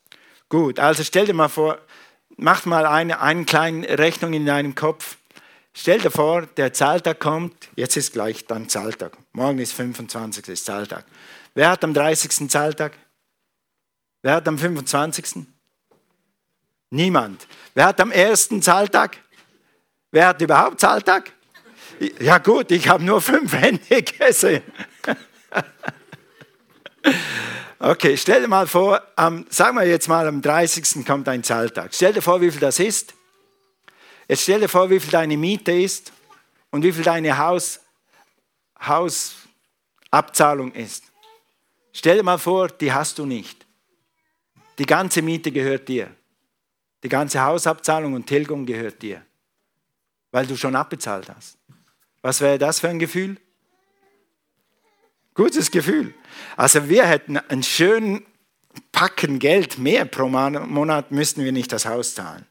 Gut, 0.49 0.79
also 0.79 1.03
stell 1.03 1.27
dir 1.27 1.35
mal 1.35 1.49
vor, 1.49 1.79
mach 2.37 2.67
mal 2.67 2.87
eine, 2.87 3.21
eine 3.21 3.45
kleine 3.45 3.99
Rechnung 3.99 4.35
in 4.35 4.45
deinem 4.45 4.75
Kopf. 4.75 5.17
Stell 5.75 6.01
dir 6.01 6.11
vor, 6.11 6.43
der 6.43 6.75
Zahltag 6.75 7.19
kommt, 7.21 7.55
jetzt 7.77 7.97
ist 7.97 8.13
gleich 8.13 8.45
dann 8.47 8.69
Zahltag. 8.69 9.17
Morgen 9.33 9.59
ist 9.59 9.73
25. 9.73 10.49
Ist 10.49 10.67
Zahltag. 10.67 11.07
Wer 11.55 11.71
hat 11.71 11.83
am 11.85 11.95
30. 11.95 12.51
Zahltag? 12.51 12.93
Wer 14.21 14.35
hat 14.35 14.47
am 14.47 14.59
25.? 14.59 15.47
Niemand. 16.93 17.47
Wer 17.73 17.87
hat 17.87 18.01
am 18.03 18.11
ersten 18.11 18.61
Zahltag? 18.61 19.17
Wer 20.11 20.27
hat 20.27 20.43
überhaupt 20.43 20.79
Zahltag? 20.79 21.33
Ja 22.21 22.37
gut, 22.37 22.71
ich 22.71 22.87
habe 22.87 23.03
nur 23.03 23.23
fünf 23.23 23.53
Hände 23.61 24.03
gesehen. 24.03 24.63
Okay, 27.85 28.17
stell 28.17 28.43
dir 28.43 28.47
mal 28.47 28.69
vor, 28.69 29.03
am, 29.17 29.45
sagen 29.49 29.77
wir 29.77 29.85
jetzt 29.85 30.07
mal, 30.07 30.29
am 30.29 30.41
30. 30.41 31.05
kommt 31.05 31.29
ein 31.29 31.43
Zahltag. 31.43 31.93
Stell 31.93 32.13
dir 32.13 32.23
vor, 32.23 32.41
wie 32.41 32.49
viel 32.49 32.61
das 32.61 32.79
ist. 32.79 33.13
Jetzt 34.29 34.43
stell 34.43 34.61
dir 34.61 34.69
vor, 34.69 34.89
wie 34.89 35.01
viel 35.01 35.11
deine 35.11 35.37
Miete 35.37 35.73
ist 35.73 36.13
und 36.71 36.85
wie 36.85 36.93
viel 36.93 37.03
deine 37.03 37.37
Haus, 37.39 37.81
Hausabzahlung 38.81 40.71
ist. 40.71 41.03
Stell 41.93 42.19
dir 42.19 42.23
mal 42.23 42.39
vor, 42.39 42.69
die 42.69 42.93
hast 42.93 43.19
du 43.19 43.27
nicht. 43.27 43.67
Die 44.79 44.87
ganze 44.87 45.21
Miete 45.21 45.51
gehört 45.51 45.89
dir. 45.89 46.15
Die 47.03 47.09
ganze 47.09 47.43
Hausabzahlung 47.43 48.15
und 48.15 48.27
Tilgung 48.27 48.67
gehört 48.67 49.03
dir, 49.03 49.25
weil 50.31 50.47
du 50.47 50.57
schon 50.57 50.77
abbezahlt 50.77 51.29
hast. 51.29 51.59
Was 52.21 52.41
wäre 52.41 52.59
das 52.59 52.81
für 52.81 52.89
ein 52.89 52.99
Gefühl? 52.99 53.39
Gutes 55.35 55.71
Gefühl. 55.71 56.15
Also 56.57 56.89
wir 56.89 57.07
hätten 57.07 57.39
einen 57.39 57.63
schönen 57.63 58.25
Packen 58.93 59.39
Geld 59.39 59.79
mehr 59.79 60.05
pro 60.05 60.29
Monat, 60.29 61.11
müssten 61.11 61.45
wir 61.45 61.53
nicht 61.53 61.73
das 61.73 61.87
Haus 61.87 62.15
zahlen. 62.15 62.47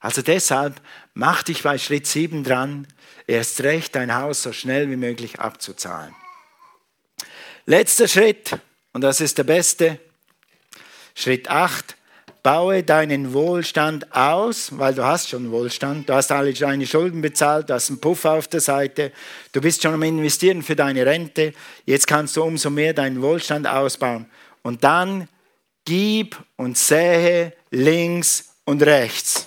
Also 0.00 0.20
deshalb 0.20 0.80
mach 1.14 1.44
dich 1.44 1.62
bei 1.62 1.78
Schritt 1.78 2.08
7 2.08 2.42
dran, 2.42 2.88
erst 3.28 3.60
recht 3.60 3.94
dein 3.94 4.14
Haus 4.14 4.42
so 4.42 4.52
schnell 4.52 4.90
wie 4.90 4.96
möglich 4.96 5.38
abzuzahlen. 5.38 6.14
Letzter 7.66 8.08
Schritt, 8.08 8.58
und 8.92 9.02
das 9.02 9.20
ist 9.20 9.38
der 9.38 9.44
beste, 9.44 10.00
Schritt 11.14 11.48
8, 11.48 11.96
Baue 12.42 12.82
deinen 12.82 13.32
Wohlstand 13.34 14.12
aus, 14.12 14.76
weil 14.76 14.94
du 14.94 15.04
hast 15.04 15.28
schon 15.28 15.52
Wohlstand. 15.52 16.08
Du 16.08 16.14
hast 16.14 16.32
alle 16.32 16.52
deine 16.52 16.86
Schulden 16.86 17.22
bezahlt, 17.22 17.70
du 17.70 17.74
hast 17.74 17.88
einen 17.88 18.00
Puffer 18.00 18.32
auf 18.32 18.48
der 18.48 18.60
Seite, 18.60 19.12
du 19.52 19.60
bist 19.60 19.82
schon 19.82 19.94
am 19.94 20.02
Investieren 20.02 20.62
für 20.62 20.74
deine 20.74 21.06
Rente. 21.06 21.52
Jetzt 21.86 22.08
kannst 22.08 22.36
du 22.36 22.42
umso 22.42 22.68
mehr 22.68 22.94
deinen 22.94 23.22
Wohlstand 23.22 23.68
ausbauen. 23.68 24.26
Und 24.62 24.82
dann 24.82 25.28
gib 25.84 26.36
und 26.56 26.76
sähe 26.76 27.52
links 27.70 28.56
und 28.64 28.82
rechts. 28.82 29.46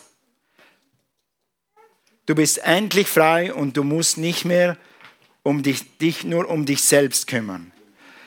Du 2.26 2.34
bist 2.34 2.60
endlich 2.60 3.08
frei 3.08 3.54
und 3.54 3.76
du 3.78 3.84
musst 3.84 4.18
nicht 4.18 4.46
mehr 4.46 4.78
um 5.44 5.64
dich, 5.64 5.98
dich 5.98 6.24
nur 6.24 6.50
um 6.50 6.66
dich 6.66 6.82
selbst 6.82 7.28
kümmern. 7.28 7.72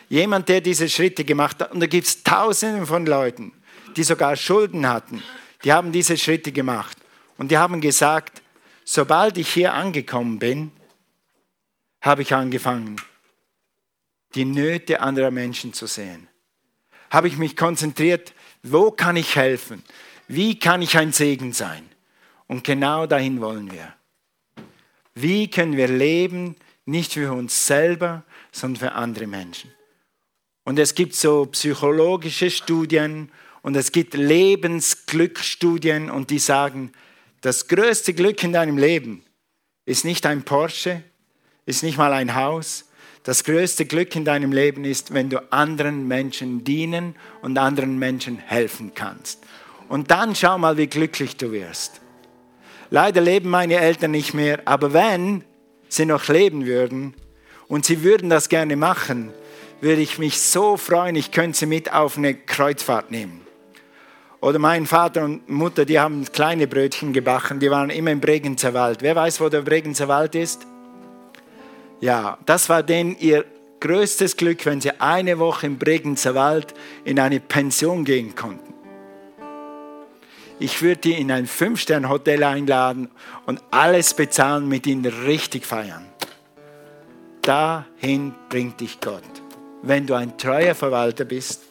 Jemand, 0.09 0.49
der 0.49 0.61
diese 0.61 0.89
Schritte 0.89 1.25
gemacht 1.25 1.61
hat, 1.61 1.73
und 1.73 1.81
da 1.81 1.87
gibt 1.87 2.07
es 2.07 2.23
tausende 2.23 2.87
von 2.87 3.07
Leuten, 3.07 3.53
die 3.99 4.05
sogar 4.05 4.37
Schulden 4.37 4.89
hatten, 4.89 5.23
die 5.65 5.73
haben 5.73 5.91
diese 5.91 6.17
Schritte 6.17 6.53
gemacht. 6.53 6.97
Und 7.37 7.51
die 7.51 7.59
haben 7.59 7.81
gesagt, 7.81 8.43
sobald 8.85 9.37
ich 9.39 9.53
hier 9.53 9.75
angekommen 9.75 10.39
bin, 10.39 10.71
habe 12.01 12.23
ich 12.23 12.33
angefangen, 12.33 12.97
die 14.37 14.45
Nöte 14.45 15.01
anderer 15.01 15.33
Menschen 15.33 15.73
zu 15.73 15.87
sehen. 15.87 16.29
Habe 17.11 17.27
ich 17.27 17.39
mich 17.39 17.57
konzentriert, 17.57 18.35
wo 18.63 18.93
kann 18.93 19.17
ich 19.17 19.35
helfen? 19.35 19.83
Wie 20.29 20.59
kann 20.59 20.81
ich 20.81 20.97
ein 20.97 21.13
Segen 21.13 21.53
sein? 21.53 21.89
Und 22.47 22.63
genau 22.63 23.07
dahin 23.07 23.41
wollen 23.41 23.73
wir. 23.73 23.95
Wie 25.15 25.51
können 25.51 25.77
wir 25.77 25.89
leben, 25.89 26.55
nicht 26.85 27.15
für 27.15 27.33
uns 27.33 27.67
selber, 27.67 28.23
sondern 28.53 28.91
für 28.91 28.93
andere 28.93 29.27
Menschen? 29.27 29.73
Und 30.63 30.79
es 30.79 30.95
gibt 30.95 31.15
so 31.15 31.47
psychologische 31.47 32.51
Studien 32.51 33.33
und 33.63 33.77
es 33.77 33.93
gibt 33.93 34.15
Lebensglückstudien 34.15 36.11
und 36.11 36.31
die 36.31 36.39
sagen, 36.39 36.93
das 37.41 37.69
größte 37.69 38.15
Glück 38.15 38.43
in 38.43 38.53
deinem 38.53 38.79
Leben 38.79 39.23
ist 39.85 40.05
nicht 40.05 40.27
ein 40.27 40.43
Porsche, 40.43 41.03
ist 41.67 41.83
nicht 41.83 41.99
mal 41.99 42.13
ein 42.13 42.35
Haus. 42.35 42.87
Das 43.23 43.45
größte 43.45 43.85
Glück 43.85 44.15
in 44.17 44.25
deinem 44.25 44.53
Leben 44.53 44.85
ist, 44.85 45.13
wenn 45.13 45.29
du 45.29 45.53
anderen 45.53 46.09
Menschen 46.09 46.65
dienen 46.65 47.15
und 47.43 47.59
anderen 47.59 47.99
Menschen 47.99 48.39
helfen 48.39 48.93
kannst. 48.95 49.45
Und 49.89 50.11
dann 50.11 50.35
schau 50.35 50.59
mal, 50.59 50.77
wie 50.77 50.87
glücklich 50.87 51.37
du 51.37 51.53
wirst. 51.53 52.01
Leider 52.91 53.21
leben 53.21 53.51
meine 53.51 53.77
Eltern 53.77 54.13
nicht 54.13 54.35
mehr, 54.35 54.63
aber 54.65 54.93
wenn 54.93 55.45
sie 55.89 56.07
noch 56.07 56.29
leben 56.29 56.67
würden 56.67 57.15
und 57.67 57.85
sie 57.85 58.03
würden 58.03 58.31
das 58.31 58.49
gerne 58.49 58.77
machen, 58.77 59.33
würde 59.81 60.03
ich 60.03 60.19
mich 60.19 60.41
so 60.41 60.77
freuen, 60.77 61.17
ich 61.17 61.31
könnte 61.31 61.59
sie 61.59 61.67
mit 61.67 61.93
auf 61.93 62.17
eine 62.17 62.35
Kreuzfahrt 62.35 63.11
nehmen. 63.11 63.48
Oder 64.41 64.59
mein 64.59 64.87
Vater 64.87 65.25
und 65.25 65.49
Mutter, 65.49 65.85
die 65.85 65.99
haben 65.99 66.25
kleine 66.33 66.69
Brötchen 66.69 67.13
gebacken, 67.13 67.59
die 67.59 67.71
waren 67.71 67.91
immer 67.91 68.13
im 68.13 68.21
Bregenzer 68.21 68.73
Wald. 68.73 69.03
Wer 69.03 69.17
weiß, 69.17 69.41
wo 69.41 69.49
der 69.49 69.63
Bregenzer 69.63 70.07
Wald 70.07 70.35
ist? 70.37 70.67
Ja, 72.01 72.39
das 72.47 72.69
war 72.69 72.85
denen 72.85 73.17
ihr 73.19 73.45
größtes 73.81 74.37
Glück, 74.37 74.65
wenn 74.67 74.81
sie 74.81 75.01
eine 75.01 75.39
Woche 75.41 75.67
im 75.67 75.79
Bregenzer 75.79 76.37
Wald 76.37 76.75
in 77.05 77.19
eine 77.19 77.41
Pension 77.41 78.05
gehen 78.05 78.37
konnten. 78.37 78.75
Ich 80.61 80.83
würde 80.83 81.01
die 81.01 81.13
in 81.13 81.31
ein 81.31 81.47
Fünf-Stern-Hotel 81.47 82.43
einladen 82.43 83.11
und 83.47 83.63
alles 83.71 84.15
bezahlen, 84.15 84.69
mit 84.69 84.87
ihnen 84.87 85.05
richtig 85.05 85.67
feiern. 85.67 86.05
Dahin 87.43 88.35
bringt 88.49 88.81
dich 88.81 89.01
Gott. 89.01 89.23
Wenn 89.83 90.07
du 90.07 90.15
ein 90.15 90.37
treuer 90.37 90.75
Verwalter 90.75 91.25
bist 91.25 91.63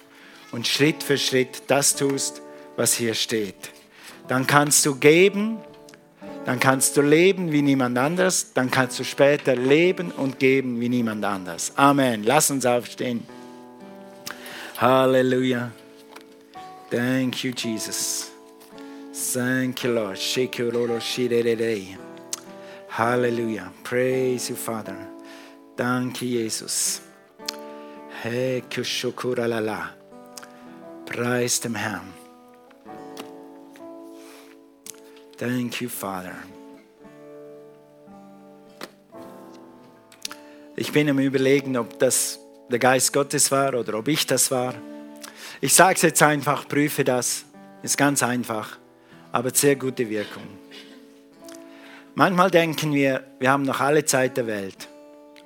und 0.51 0.67
Schritt 0.67 1.03
für 1.03 1.17
Schritt 1.17 1.63
das 1.67 1.95
tust, 1.95 2.41
was 2.77 2.93
hier 2.93 3.13
steht. 3.13 3.71
Dann 4.29 4.47
kannst 4.47 4.85
du 4.85 4.95
geben, 4.95 5.57
dann 6.45 6.59
kannst 6.61 6.95
du 6.95 7.01
leben 7.01 7.51
wie 7.51 7.61
niemand 7.61 7.97
anders, 7.97 8.53
dann 8.53 8.71
kannst 8.71 8.97
du 8.99 9.03
später 9.03 9.55
leben 9.55 10.11
und 10.11 10.39
geben 10.39 10.79
wie 10.79 10.87
niemand 10.87 11.25
anders. 11.25 11.73
Amen. 11.75 12.23
Lass 12.23 12.49
uns 12.49 12.65
aufstehen. 12.65 13.25
Halleluja. 14.77 15.71
Thank 16.89 17.43
you, 17.43 17.51
Jesus. 17.51 18.31
Thank 19.33 19.83
you, 19.83 19.91
Lord. 19.91 20.17
Halleluja. 22.89 23.71
Praise 23.83 24.49
you, 24.49 24.55
Father. 24.55 24.95
Danke, 25.75 26.25
Jesus. 26.25 27.01
Preis 31.05 31.59
dem 31.59 31.75
Herrn. 31.75 32.16
Thank 35.37 35.81
you, 35.81 35.89
Father. 35.89 36.35
Ich 40.75 40.91
bin 40.91 41.09
am 41.09 41.19
Überlegen, 41.19 41.77
ob 41.77 41.99
das 41.99 42.39
der 42.69 42.79
Geist 42.79 43.13
Gottes 43.13 43.51
war 43.51 43.73
oder 43.75 43.97
ob 43.99 44.07
ich 44.07 44.25
das 44.25 44.51
war. 44.51 44.73
Ich 45.61 45.73
sage 45.73 45.95
es 45.95 46.01
jetzt 46.01 46.21
einfach, 46.21 46.67
prüfe 46.67 47.03
das. 47.03 47.45
Ist 47.83 47.97
ganz 47.97 48.23
einfach, 48.23 48.77
aber 49.31 49.51
sehr 49.53 49.75
gute 49.75 50.09
Wirkung. 50.09 50.43
Manchmal 52.15 52.49
denken 52.49 52.93
wir, 52.93 53.23
wir 53.39 53.51
haben 53.51 53.63
noch 53.63 53.79
alle 53.79 54.03
Zeit 54.03 54.37
der 54.37 54.47
Welt. 54.47 54.87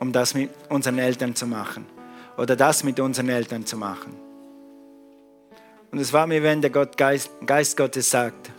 um 0.02 0.12
das 0.12 0.34
mit 0.34 0.50
unseren 0.68 0.98
Eltern 0.98 1.36
zu 1.36 1.46
machen 1.46 1.86
oder 2.36 2.56
das 2.56 2.84
mit 2.84 3.00
unseren 3.00 3.30
Eltern 3.30 3.68
zu 3.68 3.78
machen. 3.78 4.16
Und 5.92 6.00
es 6.00 6.12
war 6.12 6.26
mir, 6.26 6.42
wenn 6.42 6.60
der 6.60 6.72
Gott, 6.72 6.98
Geist, 6.98 7.30
Geist 7.46 7.78
Gottes 7.78 8.10
sagt, 8.10 8.50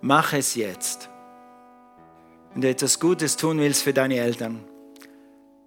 mach 0.00 0.32
es 0.32 0.54
jetzt. 0.54 1.08
Wenn 2.52 2.62
du 2.62 2.68
etwas 2.68 2.98
Gutes 2.98 3.36
tun 3.36 3.58
willst 3.58 3.82
für 3.82 3.92
deine 3.92 4.16
Eltern, 4.16 4.64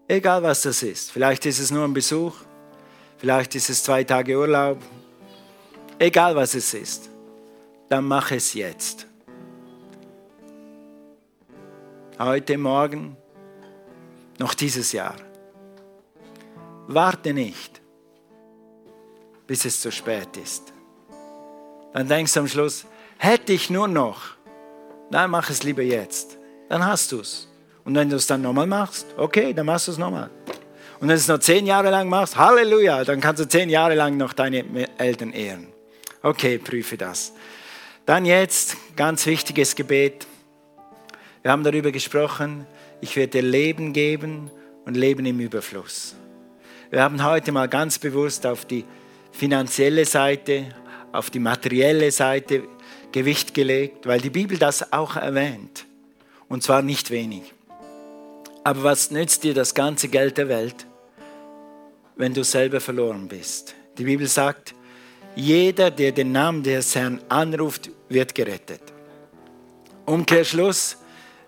egal 0.08 0.44
was 0.44 0.62
das 0.64 0.84
ist, 0.84 1.12
vielleicht 1.12 1.46
ist 1.46 1.60
es 1.60 1.72
nur 1.72 1.86
ein 1.86 1.94
Besuch, 1.94 2.36
vielleicht 3.18 3.56
ist 3.56 3.70
es 3.70 3.84
zwei 3.84 4.04
Tage 4.04 4.38
Urlaub, 4.38 4.78
egal 6.00 6.36
was 6.36 6.56
es 6.56 6.74
ist, 6.74 7.10
dann 7.90 8.06
mach 8.06 8.32
es 8.32 8.54
jetzt. 8.54 9.06
Heute 12.18 12.58
Morgen, 12.58 13.18
noch 14.38 14.54
dieses 14.54 14.92
Jahr. 14.92 15.16
Warte 16.88 17.34
nicht, 17.34 17.82
bis 19.48 19.66
es 19.66 19.82
zu 19.82 19.92
spät 19.92 20.36
ist. 20.38 20.74
Dann 21.94 22.08
denkst 22.08 22.34
du 22.34 22.42
am 22.42 22.48
Schluss, 22.48 22.86
hätte 23.22 23.54
ich 23.54 23.70
nur 23.70 23.88
noch. 23.88 24.22
Nein, 25.12 25.30
mach 25.30 25.50
es 25.52 25.62
lieber 25.62 25.84
jetzt. 25.84 26.40
Dann 26.70 26.84
hast 26.84 27.12
du 27.12 27.20
es. 27.20 27.48
Und 27.86 27.94
wenn 27.94 28.10
du 28.10 28.16
es 28.16 28.26
dann 28.26 28.42
nochmal 28.42 28.66
machst, 28.66 29.06
okay, 29.16 29.54
dann 29.54 29.68
machst 29.68 29.88
du 29.88 29.92
es 29.92 30.00
nochmal. 30.00 30.32
Und 31.00 31.02
wenn 31.02 31.10
du 31.10 31.14
es 31.14 31.28
noch 31.28 31.38
zehn 31.38 31.68
Jahre 31.68 31.92
lang 31.92 32.10
machst, 32.10 32.36
Halleluja, 32.36 33.04
dann 33.04 33.22
kannst 33.22 33.42
du 33.42 33.48
zehn 33.48 33.70
Jahre 33.70 33.94
lang 33.94 34.18
noch 34.18 34.34
deine 34.34 34.66
Eltern 34.98 35.34
ehren. 35.34 35.68
Okay, 36.24 36.58
prüfe 36.58 36.98
das. 36.98 37.34
Dann 38.08 38.26
jetzt, 38.26 38.76
ganz 38.96 39.26
wichtiges 39.28 39.76
Gebet. 39.76 40.26
Wir 41.44 41.52
haben 41.52 41.64
darüber 41.64 41.92
gesprochen, 41.92 42.66
ich 43.02 43.16
werde 43.16 43.42
dir 43.42 43.44
Leben 43.44 43.94
geben 43.94 44.50
und 44.86 44.98
Leben 44.98 45.28
im 45.28 45.40
Überfluss. 45.40 46.16
Wir 46.90 47.04
haben 47.04 47.24
heute 47.24 47.52
mal 47.52 47.68
ganz 47.68 48.00
bewusst 48.00 48.48
auf 48.48 48.66
die 48.66 48.84
finanzielle 49.32 50.06
Seite, 50.06 50.66
auf 51.12 51.30
die 51.30 51.40
materielle 51.40 52.12
Seite 52.12 52.64
Gewicht 53.12 53.54
gelegt, 53.54 54.06
weil 54.08 54.22
die 54.22 54.30
Bibel 54.30 54.58
das 54.58 54.94
auch 54.94 55.16
erwähnt. 55.16 55.86
Und 56.48 56.64
zwar 56.64 56.82
nicht 56.82 57.12
wenig. 57.12 57.54
Aber 58.64 58.84
was 58.84 59.12
nützt 59.12 59.44
dir 59.44 59.54
das 59.54 59.74
ganze 59.74 60.08
Geld 60.08 60.38
der 60.38 60.48
Welt, 60.48 60.86
wenn 62.16 62.34
du 62.34 62.44
selber 62.44 62.80
verloren 62.80 63.28
bist? 63.28 63.76
Die 63.98 64.04
Bibel 64.04 64.28
sagt, 64.28 64.76
jeder, 65.36 65.92
der 65.92 66.12
den 66.12 66.32
Namen 66.32 66.64
des 66.64 66.96
Herrn 66.96 67.22
anruft, 67.30 67.90
wird 68.10 68.36
gerettet. 68.36 68.82
Umkehrschluss, 70.06 70.98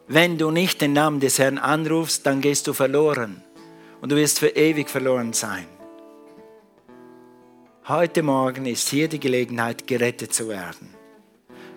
wenn 0.08 0.38
du 0.38 0.52
nicht 0.52 0.82
den 0.82 0.94
Namen 0.94 1.20
des 1.20 1.40
Herrn 1.40 1.58
anrufst, 1.58 2.26
dann 2.26 2.42
gehst 2.42 2.68
du 2.68 2.74
verloren 2.74 3.42
und 4.02 4.12
du 4.12 4.16
wirst 4.16 4.40
für 4.40 4.50
ewig 4.50 4.90
verloren 4.90 5.34
sein. 5.34 5.66
Heute 7.88 8.24
Morgen 8.24 8.66
ist 8.66 8.90
hier 8.90 9.10
die 9.10 9.20
Gelegenheit, 9.20 9.86
gerettet 9.88 10.34
zu 10.34 10.48
werden. 10.48 11.03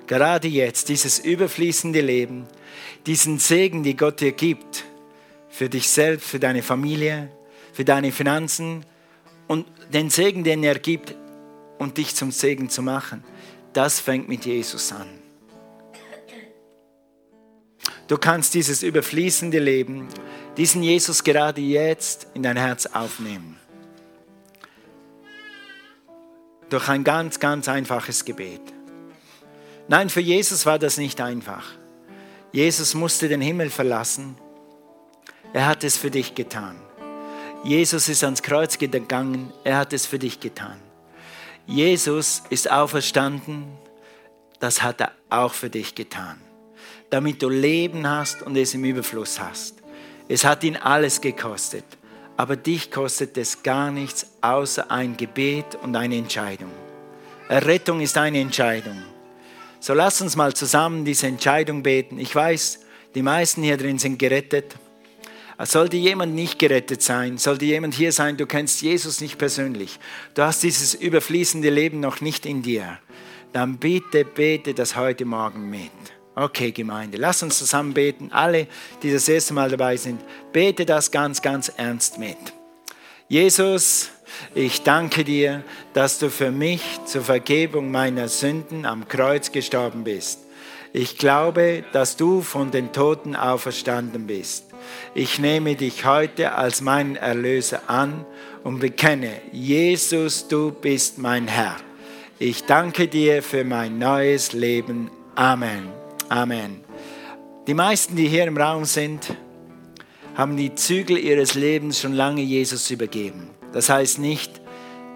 Gerade 0.07 0.49
jetzt, 0.49 0.89
dieses 0.89 1.19
überfließende 1.19 2.01
Leben, 2.01 2.47
diesen 3.07 3.39
Segen, 3.39 3.83
den 3.83 3.97
Gott 3.97 4.21
dir 4.21 4.33
gibt, 4.33 4.85
für 5.49 5.69
dich 5.69 5.89
selbst, 5.89 6.27
für 6.27 6.39
deine 6.39 6.63
Familie, 6.63 7.31
für 7.73 7.85
deine 7.85 8.13
Finanzen 8.13 8.85
und 9.47 9.67
den 9.93 10.11
Segen, 10.11 10.45
den 10.45 10.63
er 10.63 10.79
gibt, 10.79 11.15
und 11.79 11.89
um 11.89 11.95
dich 11.95 12.15
zum 12.15 12.31
Segen 12.31 12.71
zu 12.71 12.83
machen, 12.83 13.23
das 13.73 14.01
fängt 14.01 14.29
mit 14.29 14.47
Jesus 14.47 14.93
an. 14.93 15.07
Du 18.09 18.17
kannst 18.17 18.55
dieses 18.55 18.83
überfließende 18.83 19.59
Leben, 19.59 20.09
diesen 20.57 20.83
Jesus 20.83 21.25
gerade 21.25 21.61
jetzt 21.61 22.29
in 22.35 22.43
dein 22.43 22.57
Herz 22.57 22.87
aufnehmen. 22.87 23.59
Durch 26.71 26.89
ein 26.89 27.05
ganz, 27.05 27.41
ganz 27.41 27.69
einfaches 27.69 28.25
Gebet. 28.25 28.76
Nein, 29.89 30.11
für 30.11 30.21
Jesus 30.21 30.67
war 30.67 30.79
das 30.79 30.97
nicht 30.97 31.21
einfach. 31.21 31.65
Jesus 32.53 32.95
musste 32.95 33.29
den 33.29 33.41
Himmel 33.41 33.71
verlassen. 33.71 34.37
Er 35.53 35.67
hat 35.67 35.85
es 35.85 35.97
für 35.97 36.11
dich 36.11 36.35
getan. 36.35 36.77
Jesus 37.65 38.09
ist 38.09 38.25
ans 38.25 38.43
Kreuz 38.43 38.79
gegangen. 38.79 39.53
Er 39.65 39.79
hat 39.79 39.93
es 39.93 40.07
für 40.07 40.19
dich 40.19 40.41
getan. 40.41 40.81
Jesus 41.67 42.43
ist 42.51 42.71
auferstanden. 42.71 43.67
Das 44.61 44.83
hat 44.83 45.01
er 45.01 45.13
auch 45.31 45.53
für 45.53 45.71
dich 45.71 45.95
getan 45.95 46.41
damit 47.11 47.43
du 47.43 47.49
Leben 47.49 48.09
hast 48.09 48.43
und 48.43 48.57
es 48.57 48.75
im 48.75 48.85
Überfluss 48.85 49.41
hast. 49.41 49.83
Es 50.29 50.45
hat 50.45 50.65
ihn 50.65 50.77
alles 50.77 51.21
gekostet, 51.21 51.85
aber 52.37 52.57
dich 52.57 52.91
kostet 52.91 53.39
es 53.39 53.63
gar 53.63 53.91
nichts 53.91 54.27
außer 54.41 54.91
ein 54.91 55.17
Gebet 55.17 55.77
und 55.83 55.95
eine 55.95 56.17
Entscheidung. 56.17 56.73
Errettung 57.49 58.01
ist 58.01 58.19
eine 58.19 58.41
Entscheidung. 58.41 59.03
So 59.87 59.95
lass 59.95 60.21
uns 60.21 60.35
mal 60.35 60.53
zusammen 60.53 61.05
diese 61.05 61.29
Entscheidung 61.29 61.85
beten. 61.85 62.19
Ich 62.19 62.35
weiß, 62.35 62.81
die 63.15 63.23
meisten 63.23 63.63
hier 63.63 63.77
drin 63.77 64.01
sind 64.01 64.19
gerettet. 64.19 64.75
Sollte 65.63 65.97
jemand 65.97 66.35
nicht 66.35 66.59
gerettet 66.59 67.03
sein, 67.03 67.39
sollte 67.39 67.67
jemand 67.67 67.95
hier 67.95 68.11
sein, 68.11 68.37
du 68.37 68.47
kennst 68.47 68.83
Jesus 68.83 69.21
nicht 69.21 69.39
persönlich, 69.39 70.01
du 70.35 70.43
hast 70.43 70.65
dieses 70.65 70.95
überfließende 70.95 71.71
Leben 71.71 72.01
noch 72.01 72.21
nicht 72.21 72.47
in 72.47 72.63
dir, 72.63 72.99
dann 73.53 73.77
bitte 73.79 74.25
bete 74.25 74.75
das 74.75 74.97
heute 74.97 75.25
Morgen 75.25 75.71
mit. 75.71 75.93
Okay, 76.35 76.73
Gemeinde, 76.73 77.17
lass 77.17 77.45
uns 77.45 77.57
zusammen 77.57 77.95
beten. 77.95 78.33
Alle, 78.33 78.67
die 79.05 79.13
das 79.13 79.29
erste 79.29 79.55
Mal 79.55 79.71
dabei 79.71 79.97
sind, 79.97 80.21
bete 80.53 80.85
das 80.85 81.13
ganz, 81.13 81.41
ganz 81.41 81.69
ernst 81.69 82.19
mit. 82.19 82.37
Jesus, 83.29 84.11
ich 84.55 84.83
danke 84.83 85.25
dir, 85.25 85.63
dass 85.93 86.19
du 86.19 86.31
für 86.31 86.51
mich 86.51 86.83
zur 87.05 87.23
Vergebung 87.23 87.91
meiner 87.91 88.29
Sünden 88.29 88.87
am 88.87 89.09
Kreuz 89.09 89.53
gestorben 89.53 90.05
bist. 90.05 90.41
Ich 90.93 91.19
glaube, 91.19 91.85
dass 91.93 92.17
du 92.17 92.41
von 92.41 92.71
den 92.71 92.93
Toten 92.93 93.37
auferstanden 93.37 94.27
bist. 94.27 94.65
Ich 95.15 95.39
nehme 95.39 95.75
dich 95.75 96.05
heute 96.05 96.53
als 96.53 96.81
meinen 96.81 97.17
Erlöser 97.17 97.89
an 97.89 98.25
und 98.65 98.79
bekenne, 98.79 99.33
Jesus, 99.53 100.49
du 100.49 100.73
bist 100.73 101.19
mein 101.19 101.49
Herr. 101.49 101.77
Ich 102.39 102.65
danke 102.65 103.09
dir 103.09 103.43
für 103.43 103.65
mein 103.65 103.99
neues 103.99 104.53
Leben. 104.53 105.11
Amen. 105.35 105.89
Amen. 106.29 106.85
Die 107.67 107.75
meisten, 107.75 108.17
die 108.17 108.29
hier 108.29 108.45
im 108.45 108.57
Raum 108.57 108.85
sind, 108.85 109.35
haben 110.35 110.57
die 110.57 110.75
Zügel 110.75 111.19
ihres 111.19 111.55
Lebens 111.55 112.01
schon 112.01 112.13
lange 112.13 112.43
Jesus 112.43 112.91
übergeben. 112.91 113.51
Das 113.77 113.91
heißt 113.91 114.21
nicht, 114.21 114.63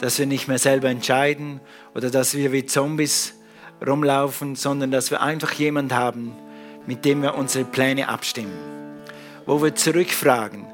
dass 0.00 0.18
wir 0.18 0.26
nicht 0.26 0.46
mehr 0.46 0.58
selber 0.58 0.90
entscheiden 0.90 1.62
oder 1.94 2.10
dass 2.10 2.34
wir 2.34 2.52
wie 2.52 2.66
Zombies 2.66 3.32
rumlaufen, 3.86 4.54
sondern 4.54 4.90
dass 4.90 5.10
wir 5.10 5.22
einfach 5.22 5.52
jemanden 5.52 5.94
haben, 5.94 6.36
mit 6.86 7.06
dem 7.06 7.22
wir 7.22 7.36
unsere 7.36 7.64
Pläne 7.64 8.10
abstimmen. 8.10 8.52
Wo 9.46 9.62
wir 9.62 9.74
zurückfragen, 9.74 10.66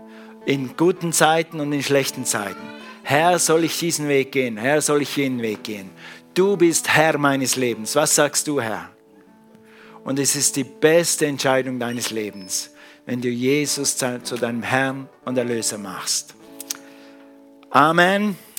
in 0.46 0.76
guten 0.76 1.12
Zeiten 1.12 1.60
und 1.60 1.72
in 1.72 1.84
schlechten 1.84 2.24
Zeiten. 2.24 2.58
Herr, 3.04 3.38
soll 3.38 3.62
ich 3.62 3.78
diesen 3.78 4.08
Weg 4.08 4.32
gehen? 4.32 4.56
Herr, 4.56 4.82
soll 4.82 5.02
ich 5.02 5.16
jenen 5.16 5.40
Weg 5.40 5.62
gehen? 5.62 5.90
Du 6.34 6.56
bist 6.56 6.88
Herr 6.88 7.18
meines 7.18 7.54
Lebens. 7.54 7.94
Was 7.94 8.16
sagst 8.16 8.48
du, 8.48 8.60
Herr? 8.60 8.90
Und 10.02 10.18
es 10.18 10.34
ist 10.34 10.56
die 10.56 10.64
beste 10.64 11.26
Entscheidung 11.26 11.78
deines 11.78 12.10
Lebens, 12.10 12.72
wenn 13.04 13.20
du 13.20 13.28
Jesus 13.28 13.96
zu 13.96 14.34
deinem 14.34 14.64
Herrn 14.64 15.08
und 15.24 15.38
Erlöser 15.38 15.78
machst. 15.78 16.34
Amen. 17.72 18.36